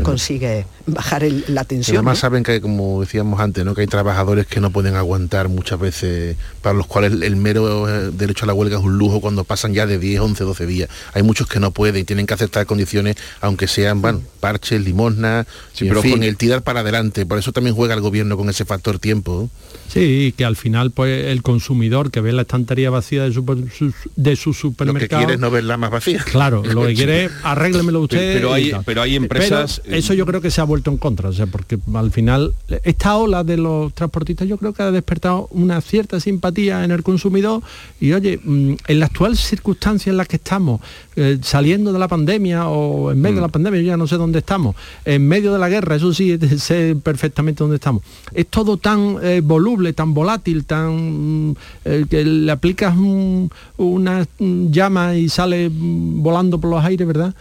[0.00, 1.96] consigue bajar el- la Y tensión.
[1.98, 2.20] además ¿no?
[2.20, 3.74] saben que, como decíamos antes, ¿no?
[3.74, 8.10] que hay trabajadores que no pueden aguantar muchas veces, para los cuales el, mero eh,
[8.12, 10.88] derecho a la huelga es un lujo cuando pasan ya de 10, 11, 12 días.
[11.14, 15.46] Hay muchos que no pueden y tienen que aceptar condiciones, aunque sean bueno, parches, limosna,
[15.72, 17.26] Sí, y en pero fin, con- el tirar para adelante.
[17.26, 19.50] Por eso también juega el gobierno con ese factor tiempo.
[19.88, 23.44] Sí, que al final pues el consumidor que ve la estantería vacía de su,
[23.76, 25.20] su- de su Lo que supermercado...
[25.22, 26.24] quiere es no verla más vacía.
[26.24, 28.34] Claro, lo que quiere es arréglemelo usted.
[28.34, 31.28] Pero y hay, pero hay empresas, eso yo creo que se ha vuelto en contra,
[31.28, 32.54] o sea, porque al final
[32.84, 37.02] esta ola de los transportistas yo creo que ha despertado una cierta simpatía en el
[37.02, 37.62] consumidor
[38.00, 40.80] y oye, mm, en la actual circunstancia en la que estamos,
[41.16, 43.52] eh, saliendo de la pandemia o en medio de la Mm.
[43.52, 46.96] pandemia, yo ya no sé dónde estamos, en medio de la guerra, eso sí, sé
[47.02, 48.02] perfectamente dónde estamos.
[48.32, 54.26] Es todo tan eh, voluble, tan volátil, tan mm, eh, que le aplicas un- una
[54.38, 57.34] llama y sale volando por los aires, ¿verdad?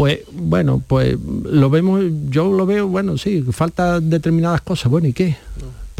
[0.00, 5.12] Pues bueno, pues lo vemos, yo lo veo, bueno, sí, falta determinadas cosas, bueno, ¿y
[5.12, 5.36] qué?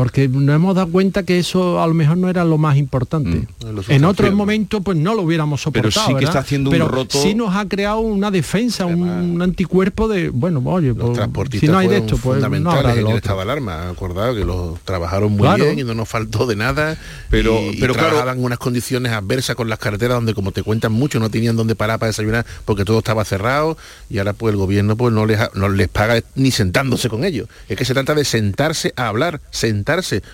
[0.00, 3.46] Porque nos hemos dado cuenta que eso a lo mejor no era lo más importante.
[3.60, 4.34] lo en otros sustancial.
[4.34, 6.06] momentos pues no lo hubiéramos Pero soportado.
[6.06, 6.30] sí que ¿verdad?
[6.30, 10.62] está haciendo un Pero roto- sí nos ha creado una defensa, un anticuerpo de, bueno,
[10.64, 11.18] oye, pues,
[11.60, 13.16] si no hay de esto, pues no habrá de en lo el otro.
[13.18, 15.64] estado de alarma, acordado que los trabajaron muy Claro.
[15.66, 16.96] bien y no nos faltó de nada,
[17.28, 20.50] Pero- y, y pero claro- trabajaban en unas condiciones adversas con las carreteras donde como
[20.52, 23.76] te cuentan mucho no tenían dónde parar para desayunar porque todo estaba cerrado
[24.08, 27.22] y ahora pues el gobierno pues no les, ha- no les paga ni sentándose con
[27.24, 27.48] ellos.
[27.68, 29.89] Es que se trata de sentarse a hablar, sentarse.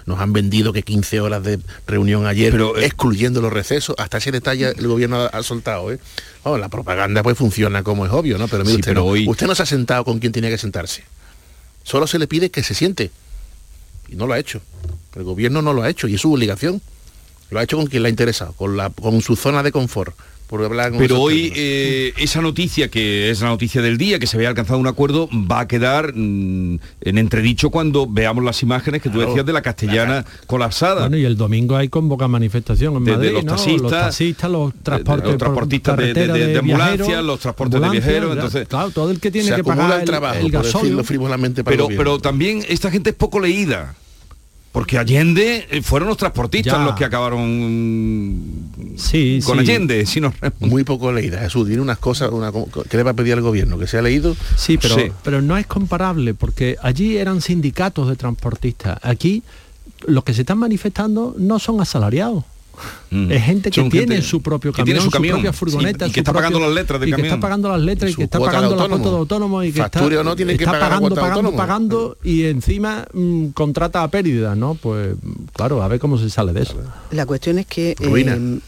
[0.07, 4.19] Nos han vendido que 15 horas de reunión ayer, Pero, eh, excluyendo los recesos, hasta
[4.19, 5.99] ese detalle el gobierno ha, ha soltado, ¿eh?
[6.45, 8.47] Oh, la propaganda pues funciona como es obvio, ¿no?
[8.49, 9.07] Pero mire Sí, usted, pero no.
[9.07, 11.03] hoy- usted no se ha sentado con quien tenía que sentarse.
[11.83, 13.11] Solo se le pide que se siente.
[14.09, 14.61] Y no lo ha hecho.
[15.17, 16.81] El gobierno no lo ha hecho y es su obligación.
[17.51, 20.15] Lo ha hecho con quien le ha interesado, con, la, con su zona de confort.
[20.47, 24.29] Por hablar con Pero hoy eh, esa noticia, que es la noticia del día, que
[24.29, 29.03] se había alcanzado un acuerdo, va a quedar mm, en entredicho cuando veamos las imágenes
[29.03, 31.01] que tú decías de la castellana colapsada.
[31.01, 33.51] Bueno, y el domingo hay convoca manifestación en De- de los ¿no?
[33.57, 37.41] taxistas, los taxistas, los transportes, los por transportistas de- de- de- de ambulancia, viajeros, los
[37.41, 40.43] transportes de viajeros, entonces- claro, todo el que tiene se que pagar el trabajo, el,
[40.43, 40.83] por gasolio.
[40.85, 42.05] decirlo frivolamente para el pero, gobierno.
[42.05, 43.97] pero también esta gente es poco leída.
[44.77, 46.85] Porque Allende eh, fueron los transportistas Ya.
[46.85, 48.43] los que acabaron
[48.99, 49.61] Sí, con sí.
[49.63, 50.05] Allende.
[50.61, 51.67] Muy poco leída, Jesús.
[51.67, 53.79] Tiene unas cosas, una, ¿qué le va a pedir al gobierno?
[53.79, 54.37] ¿Que se ha leído?
[54.59, 55.05] Sí, pero, Sí.
[55.25, 58.99] pero no es comparable porque allí eran sindicatos de transportistas.
[59.03, 59.43] Aquí
[60.07, 62.45] los que se están manifestando no son asalariados.
[63.11, 63.31] Mm.
[63.33, 65.59] Es gente que Son tiene gente su propio que tiene camión, su camión, propia sí,
[65.59, 67.35] furgoneta, y que su está pagando propio- las letras del y que camión.
[67.35, 69.63] está pagando las letras y, su que está cuota de pagando la cuota de autónomo
[69.63, 71.57] y que está, no, tiene que está pagar la pagando, pagando, autónomo.
[71.57, 74.75] pagando y encima mm, contrata a pérdida, ¿no?
[74.75, 75.17] Pues
[75.53, 76.77] claro, a ver cómo se sale de eso.
[77.13, 78.35] La cuestión es que Ruina.
[78.37, 78.59] eh,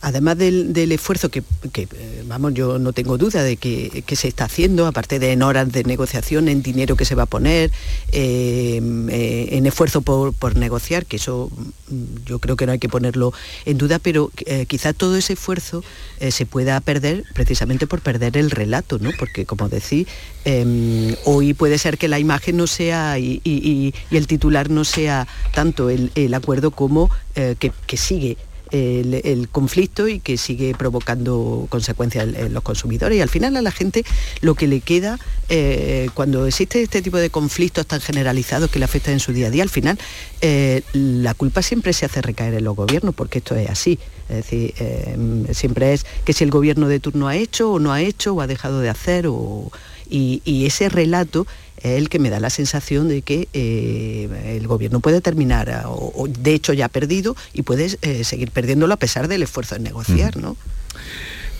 [0.00, 1.42] además del, esfuerzo que,
[1.74, 5.70] eh, vamos, yo no tengo duda de que, se está haciendo, aparte de en horas
[5.70, 7.70] de negociación, en dinero que se va a poner,
[8.12, 11.50] eh, eh, en esfuerzo por, negociar, que eso
[11.88, 13.32] mm, yo creo que no hay que ponerlo
[13.64, 15.82] en duda, pero eh, quizá todo ese esfuerzo
[16.20, 19.10] eh, se pueda perder precisamente por perder el relato, ¿no?
[19.18, 20.06] Porque como decís,
[20.44, 25.90] eh, hoy puede ser que la imagen no sea y, el titular no sea tanto
[25.90, 28.36] el, acuerdo como que sigue
[28.70, 33.18] el, conflicto y que sigue provocando consecuencias en, los consumidores.
[33.18, 34.04] Y al final a la gente
[34.40, 38.84] lo que le queda, eh, cuando existe este tipo de conflictos tan generalizados que le
[38.84, 39.98] afectan en su día a día, al final
[40.40, 43.98] eh, la culpa siempre se hace recaer en los gobiernos, porque esto es así.
[44.28, 45.16] Es decir, eh,
[45.52, 48.40] siempre es que si el gobierno de turno ha hecho o no ha hecho o
[48.40, 49.70] ha dejado de hacer o,
[50.08, 51.46] y ese relato
[51.78, 55.88] es el que me da la sensación de que eh, el gobierno puede terminar, a-
[55.88, 59.42] o, o de hecho ya ha perdido, y puede eh, seguir perdiéndolo a pesar del
[59.42, 60.56] esfuerzo en negociar, ¿no?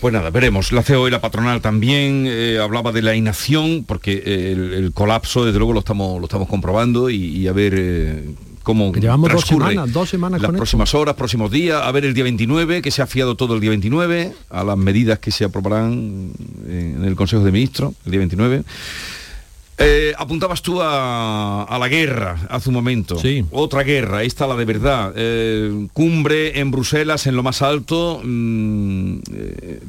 [0.01, 0.71] Pues nada, veremos.
[0.71, 4.91] La CEO y la patronal también eh, hablaba de la inacción, porque eh, el, el
[4.93, 8.29] colapso, desde luego, lo estamos, lo estamos comprobando y, y a ver eh,
[8.61, 10.59] cómo Que llevamos dos semanas, dos semanas las con esto.
[10.61, 13.59] próximas horas, próximos días, a ver el día 29, que se ha fiado todo el
[13.59, 16.31] día 29, a las medidas que se aprobarán
[16.69, 18.63] en el Consejo de Ministros, el día 29.
[19.79, 23.17] Eh, apuntabas tú a, a la guerra hace un momento.
[23.19, 23.45] Sí.
[23.51, 25.13] Otra guerra, esta la de verdad.
[25.15, 28.19] Eh, cumbre en Bruselas, en lo más alto.
[28.23, 29.19] Mm,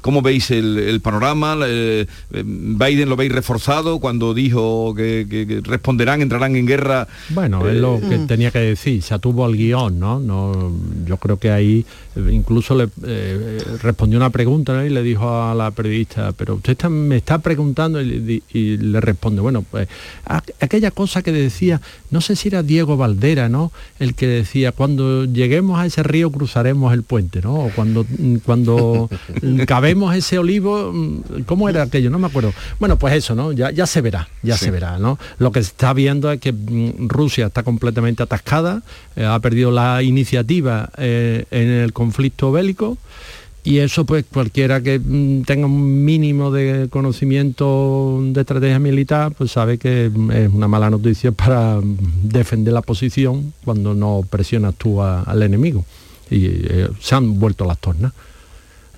[0.08, 1.54] ¿Cómo veis el, el panorama?
[1.66, 7.06] Eh, eh, ¿Biden lo veis reforzado cuando dijo que, que- que responderán, entrarán en guerra?
[7.28, 10.18] Bueno, es lo que tenía que decir, se atuvo al guion, ¿no?
[10.18, 10.72] no
[11.06, 11.84] yo creo que ahí
[12.16, 14.82] eh, incluso le eh, respondió una pregunta ¿no?
[14.82, 18.42] y le dijo a la periodista, pero usted está- me está preguntando y, le di-
[18.54, 19.88] y le responde, bueno, pues
[20.24, 23.72] a- aquella cosa que decía, no sé si era Diego Valdera, ¿no?
[23.98, 27.56] El que decía, cuando lleguemos a ese río cruzaremos el puente, ¿no?
[27.66, 28.06] O cuando,
[28.46, 29.10] cuando
[29.66, 32.10] cabemos ese olivo, mm, ¿cómo era aquello?
[32.10, 32.52] No me acuerdo.
[32.80, 33.52] Bueno, pues eso, ¿no?
[33.52, 34.66] Ya, ya se verá, ya Sí.
[34.66, 35.18] se verá, ¿no?
[35.38, 38.82] Lo que se está viendo es que mm, Rusia está completamente atascada,
[39.16, 42.96] eh, ha perdido la iniciativa eh, en el conflicto bélico
[43.64, 49.50] y eso pues cualquiera que mm, tenga un mínimo de conocimiento de estrategia militar pues
[49.50, 51.78] sabe que es una mala noticia para
[52.22, 55.84] defender la posición cuando no presionas tú a- al enemigo
[56.30, 58.12] y eh, se han vuelto las tornas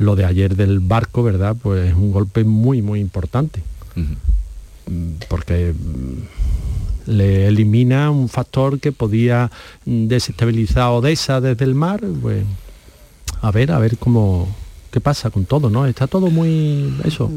[0.01, 3.63] lo de ayer del barco verdad pues es un golpe muy muy importante.
[4.87, 9.51] Mm, porque mm, le elimina un factor que podía
[9.85, 12.45] mm, desestabilizar Odessa desde el mar, pues
[13.43, 14.49] a ver, a ver cómo
[14.91, 15.87] qué pasa con todo, ¿no?
[15.87, 17.31] Está todo muy eso,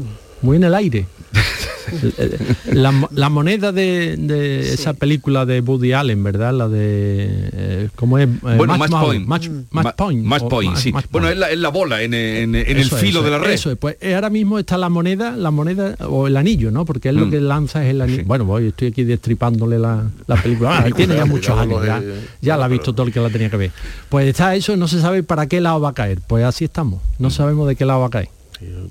[0.44, 1.06] muy en el aire.
[2.72, 6.52] la, la moneda de, de esa película de Woody Allen, ¿verdad?
[6.54, 8.26] La de eh, ¿cómo es?
[8.28, 9.26] Eh, Bueno, match point.
[9.26, 10.24] Match, Ma- point.
[10.24, 10.92] match o point, sí.
[10.92, 13.38] match Bueno, es la, es la bola en, en- en el es, filo de la
[13.38, 13.52] red.
[13.52, 16.84] Eso es, pues ahora mismo está la moneda, la moneda o el anillo, ¿no?
[16.84, 17.30] Porque es lo Mm.
[17.30, 18.22] que lanza es el anillo.
[18.26, 20.78] Bueno, voy, estoy aquí destripándole la, la película.
[20.78, 22.02] Ah, tiene ya muchos años, ya,
[22.40, 23.70] ya la ha visto todo el que la tenía que ver.
[24.08, 26.20] Pues está eso, no se sabe para qué lado va a caer.
[26.26, 27.00] Pues así estamos.
[27.18, 28.28] No sabemos de qué lado va a caer.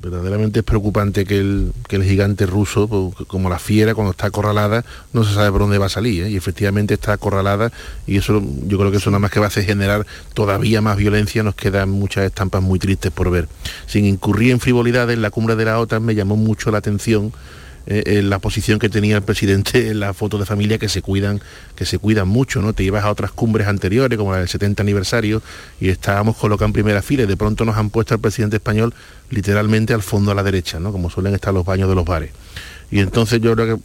[0.02, 4.28] Verdaderamente es preocupante que el, que el gigante ruso, pues, como la fiera, cuando está
[4.28, 6.24] acorralada, no se sabe por dónde va a salir.
[6.24, 6.30] ¿eh?
[6.30, 7.72] Y efectivamente está acorralada
[8.06, 11.44] y eso yo creo que eso nada más que va a generar todavía más violencia.
[11.44, 13.48] Nos quedan muchas estampas muy tristes por ver.
[13.88, 17.32] Sin incurrir en frivolidades, la cumbre de la OTAN me llamó mucho la atención
[17.86, 21.02] eh, en la posición que tenía el presidente en la foto de familia que se
[21.02, 21.42] cuidan
[21.76, 24.82] que se cuidan mucho no te llevas a otras cumbres anteriores como la del 70
[24.82, 25.42] aniversario
[25.80, 28.94] y estábamos colocados en primera fila y de pronto nos han puesto al presidente español
[29.30, 32.32] literalmente al fondo a la derecha no como suelen estar los baños de los bares
[32.92, 33.84] y entonces yo creo que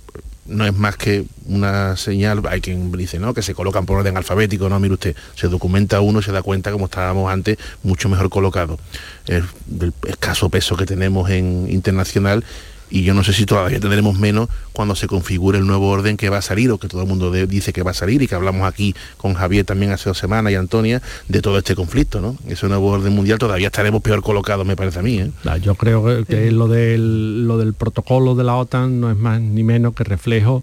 [0.48, 3.34] no es más que una señal, hay quien dice, ¿no?
[3.34, 6.42] Que se colocan por orden alfabético, no, mire usted, se documenta uno y se da
[6.42, 8.78] cuenta como estábamos antes, mucho mejor colocado.
[9.26, 12.44] El, del escaso peso que tenemos en internacional
[12.90, 16.28] y yo no sé si todavía tendremos menos cuando se configure el nuevo orden que
[16.30, 18.26] va a salir o que todo el mundo de- dice que va a salir y
[18.28, 22.20] que hablamos aquí con Javier también hace dos semanas y Antonia de todo este conflicto,
[22.20, 22.36] ¿no?
[22.48, 25.30] Ese nuevo orden mundial todavía estaremos peor colocados, me parece a mí, ¿eh?
[25.44, 29.16] Ah, Yo creo que, que lo, del, lo del protocolo de la OTAN no es
[29.16, 30.62] más ni menos que reflejo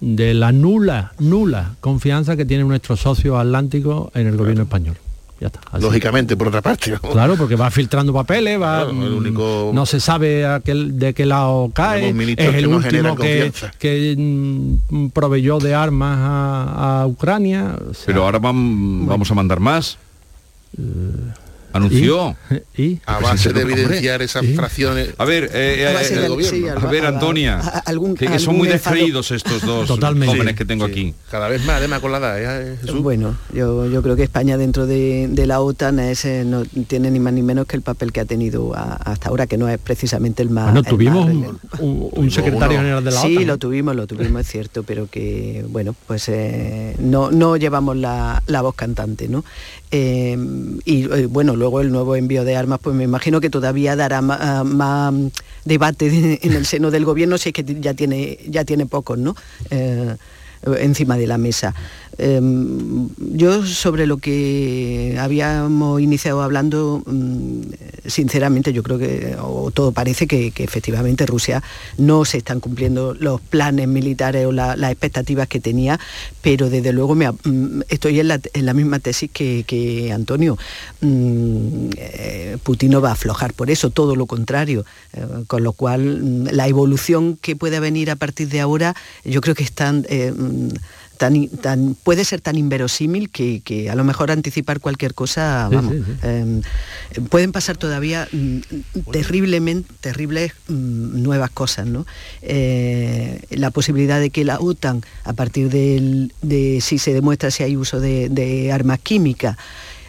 [0.00, 4.96] de la nula, nula confianza que tiene nuestro socio atlántico en el gobierno español.
[5.42, 5.58] Ya está.
[5.72, 5.82] así.
[5.82, 6.92] Lógicamente, por otra parte.
[6.92, 7.00] ¿no?
[7.00, 11.12] Claro, porque va filtrando papeles, va, Claro, el único- no se sabe a qué- de
[11.14, 17.74] qué lado cae, es el último que, que, mm, proveyó de armas a, a Ucrania.
[17.90, 19.98] o sea, Pero ahora vam- vamos a mandar más.
[21.72, 22.36] Anunció.
[22.76, 22.98] ¿Y?
[23.06, 25.10] A base de evidenciar esas fracciones.
[25.18, 26.32] A ver, eh, A base eh, del
[26.66, 30.34] eh, a ver, Antonia, a- a- algún- que, que son muy descreídos estos dos Totalmente.
[30.34, 31.14] jóvenes que tengo aquí.
[31.30, 33.00] Cada vez más, además con la edad, ¿eh, Jesús?
[33.02, 37.10] Bueno, yo, yo creo que España dentro de, de la OTAN es, eh, no tiene
[37.10, 39.68] ni más ni menos que el papel que ha tenido a- hasta ahora, que no
[39.68, 40.64] es precisamente el más...
[40.66, 41.34] Bueno, el tuvimos más
[41.80, 43.46] un, un- un secretario general de la sí, OTAN.
[43.46, 48.42] lo tuvimos, lo tuvimos, es cierto, pero que, bueno, pues eh, no, no llevamos la,
[48.46, 49.44] la voz cantante, ¿no?
[49.94, 50.38] Eh,
[50.86, 54.22] y eh, bueno, luego el nuevo envío de armas, pues me imagino que todavía dará
[54.22, 55.12] ma- más,
[55.66, 59.18] debate de- en el seno del gobierno, si es que ya tiene, ya tiene pocos,
[59.18, 59.36] ¿no?
[59.70, 60.16] Eh,
[60.78, 61.74] encima de la mesa.
[62.18, 62.40] Eh,
[63.34, 67.60] yo sobre lo que habíamos iniciado hablando, mm,
[68.06, 71.62] sinceramente yo creo que, o todo parece que, efectivamente Rusia
[71.98, 75.98] no se están cumpliendo los planes militares o la- las expectativas que tenía,
[76.42, 80.58] pero desde luego me, mm, estoy en la, misma tesis que, Antonio.
[81.00, 84.84] Mm, eh, Putin no va a aflojar por eso, todo lo contrario,
[85.14, 88.94] Eh, con lo cual la evolución que pueda venir a partir de ahora
[89.24, 90.06] yo creo que están...
[91.22, 95.68] Tan, in- tan- puede ser tan inverosímil que, que a lo mejor anticipar cualquier cosa,
[95.70, 96.12] vamos, sí, sí.
[96.24, 96.62] eh,
[97.30, 98.58] pueden pasar todavía mm,
[99.12, 102.06] terriblemente, terribles mm, nuevas cosas, ¿no?
[102.42, 107.62] Eh, la posibilidad de que la OTAN, a partir del- de si se demuestra si
[107.62, 109.56] hay uso de, de armas químicas,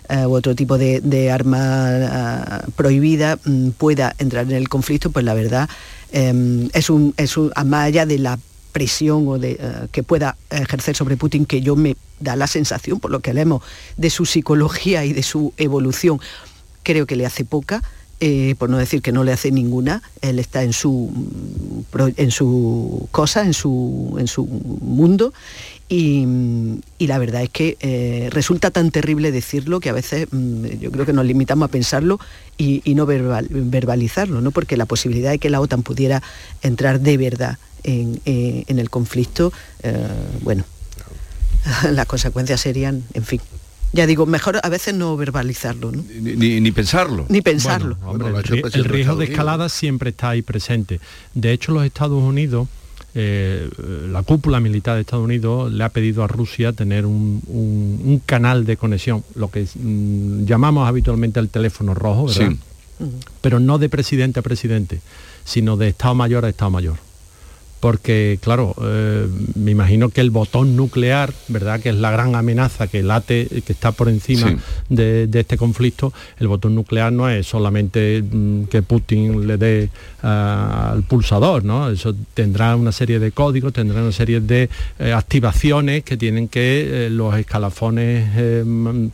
[0.09, 5.11] eh, u otro tipo de, de arma ah, prohibida mm, pueda entrar en el conflicto,
[5.11, 5.69] pues la verdad
[6.11, 8.39] eh, es un, es un, más allá de la
[8.73, 12.99] presión o de, eh, que pueda ejercer sobre Putin, que yo me da la sensación,
[12.99, 13.63] por lo que leemos,
[13.95, 16.19] de su psicología y de su evolución,
[16.83, 17.81] creo que le hace poca,
[18.19, 21.11] eh, por no decir que no le hace ninguna, él está en su,
[22.17, 25.33] en su cosa, en su, en su mundo,
[25.89, 26.25] y,
[26.99, 31.05] la verdad es que eh, resulta tan terrible decirlo que a veces mm, yo creo
[31.05, 32.19] que nos limitamos a pensarlo
[32.57, 34.51] y, no verbal- verbalizarlo, ¿no?
[34.51, 36.23] porque la posibilidad de que la OTAN pudiera
[36.61, 39.51] entrar de verdad en, eh, en el conflicto,
[39.83, 39.95] eh,
[40.41, 40.63] bueno,
[41.91, 43.41] las consecuencias serían, en fin.
[43.95, 46.03] Ya digo, mejor a veces no verbalizarlo, ¿no?
[46.19, 47.25] Ni, ni- ni pensarlo.
[47.29, 47.95] Ni pensarlo.
[47.95, 50.99] Bueno, hombre, Bueno, lo ha el, riesgo de escalada siempre está ahí presente.
[51.35, 52.67] De hecho, los Estados Unidos,
[53.13, 53.69] eh,
[54.11, 58.19] la cúpula militar de Estados Unidos le ha pedido a Rusia tener un, un- un
[58.25, 62.49] canal de conexión, lo que mm, llamamos habitualmente el teléfono rojo, ¿verdad?
[62.49, 62.59] Sí.
[63.41, 65.01] Pero no de presidente a presidente,
[65.45, 66.97] sino de Estado Mayor a Estado Mayor.
[67.83, 71.81] Porque claro, eh, me imagino que el botón nuclear, ¿verdad?
[71.81, 74.55] Que es la gran amenaza que late, que está por encima Sí.
[74.87, 79.89] de, de este conflicto, el botón nuclear no es solamente mm, que Putin le dé
[80.21, 81.89] ah, al pulsador, ¿no?
[81.89, 84.69] Eso tendrá una serie de códigos, tendrá una serie de
[84.99, 88.31] eh, activaciones que tienen que eh, los escalafones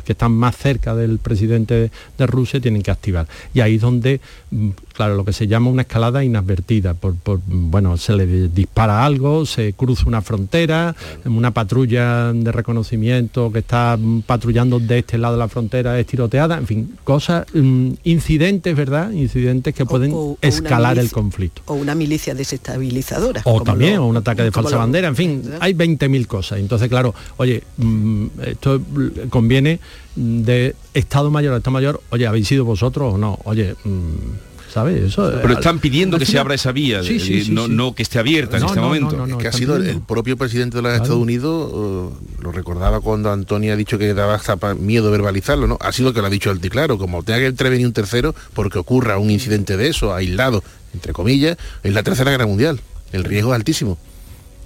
[0.06, 1.90] que están más cerca del presidente
[2.20, 3.26] de Rusia tienen que activar.
[3.52, 7.40] Y ahí es donde, mm, claro, lo que se llama una escalada inadvertida, por, por,
[7.40, 8.28] mm, bueno, se le
[8.60, 10.95] dispara algo, se cruza una frontera,
[11.26, 16.57] una patrulla de reconocimiento que está patrullando de este lado de la frontera es tiroteada,
[16.57, 19.12] en fin, cosas, mm, incidentes, ¿verdad?
[19.12, 21.62] Incidentes que pueden o- o una escalar el conflicto.
[21.66, 23.41] O una milicia desestabilizadora.
[23.45, 26.60] O también, lo- o un ataque de falsa lo- bandera, en fin, hay 20.000 cosas.
[26.60, 28.82] Entonces, claro, oye, mm, esto
[29.30, 29.80] conviene
[30.16, 33.39] de Estado Mayor a Estado Mayor, oye, ¿habéis sido vosotros o no?
[33.45, 35.04] Oye, mm, ¿sabes?
[35.04, 37.52] Eso, Pero eh, están pidiendo al que se abra esa vía, Sí, sí, eh, sí,
[37.52, 37.72] no, sí.
[37.74, 39.18] no que esté abierta en No, este no, no, momento.
[39.18, 40.02] no, no, que ha sido el, pidiendo.
[40.02, 41.04] el propio presidente de los Claro.
[41.04, 45.78] Estados Unidos, eh, lo recordaba cuando Antonio ha dicho que daba hasta miedo verbalizarlo, ¿no?
[45.82, 48.78] Ha sido que lo ha dicho alto claro, como tenga que intervenir un tercero porque
[48.80, 50.64] ocurra un incidente de eso, aislado,
[50.94, 52.80] entre comillas, es la tercera guerra mundial.
[53.12, 53.98] El riesgo es altísimo.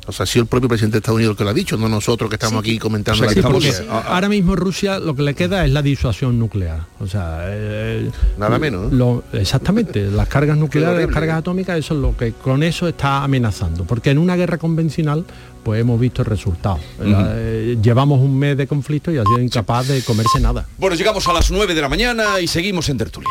[0.06, 1.78] O sea, ha sido el propio presidente de Estados Unidos el que lo ha dicho,
[1.78, 3.94] no nosotros que estamos aquí comentando O sea, la historia.
[4.08, 6.82] ahora mismo Rusia lo que le queda es la disuasión nuclear.
[7.00, 8.98] O sea, eh, Nada menos, ¿no?
[8.98, 13.24] lo- exactamente, las cargas nucleares, las cargas atómicas, eso es lo que con eso está
[13.24, 13.86] amenazando.
[13.86, 15.26] Porque en una guerra convencional,
[15.64, 16.80] pues hemos visto el resultado.
[17.02, 20.66] Eh, llevamos un mes de conflicto y ha sido incapaz de comerse nada.
[20.78, 23.30] Bueno, llegamos a las 9 de la mañana y seguimos en tertulia.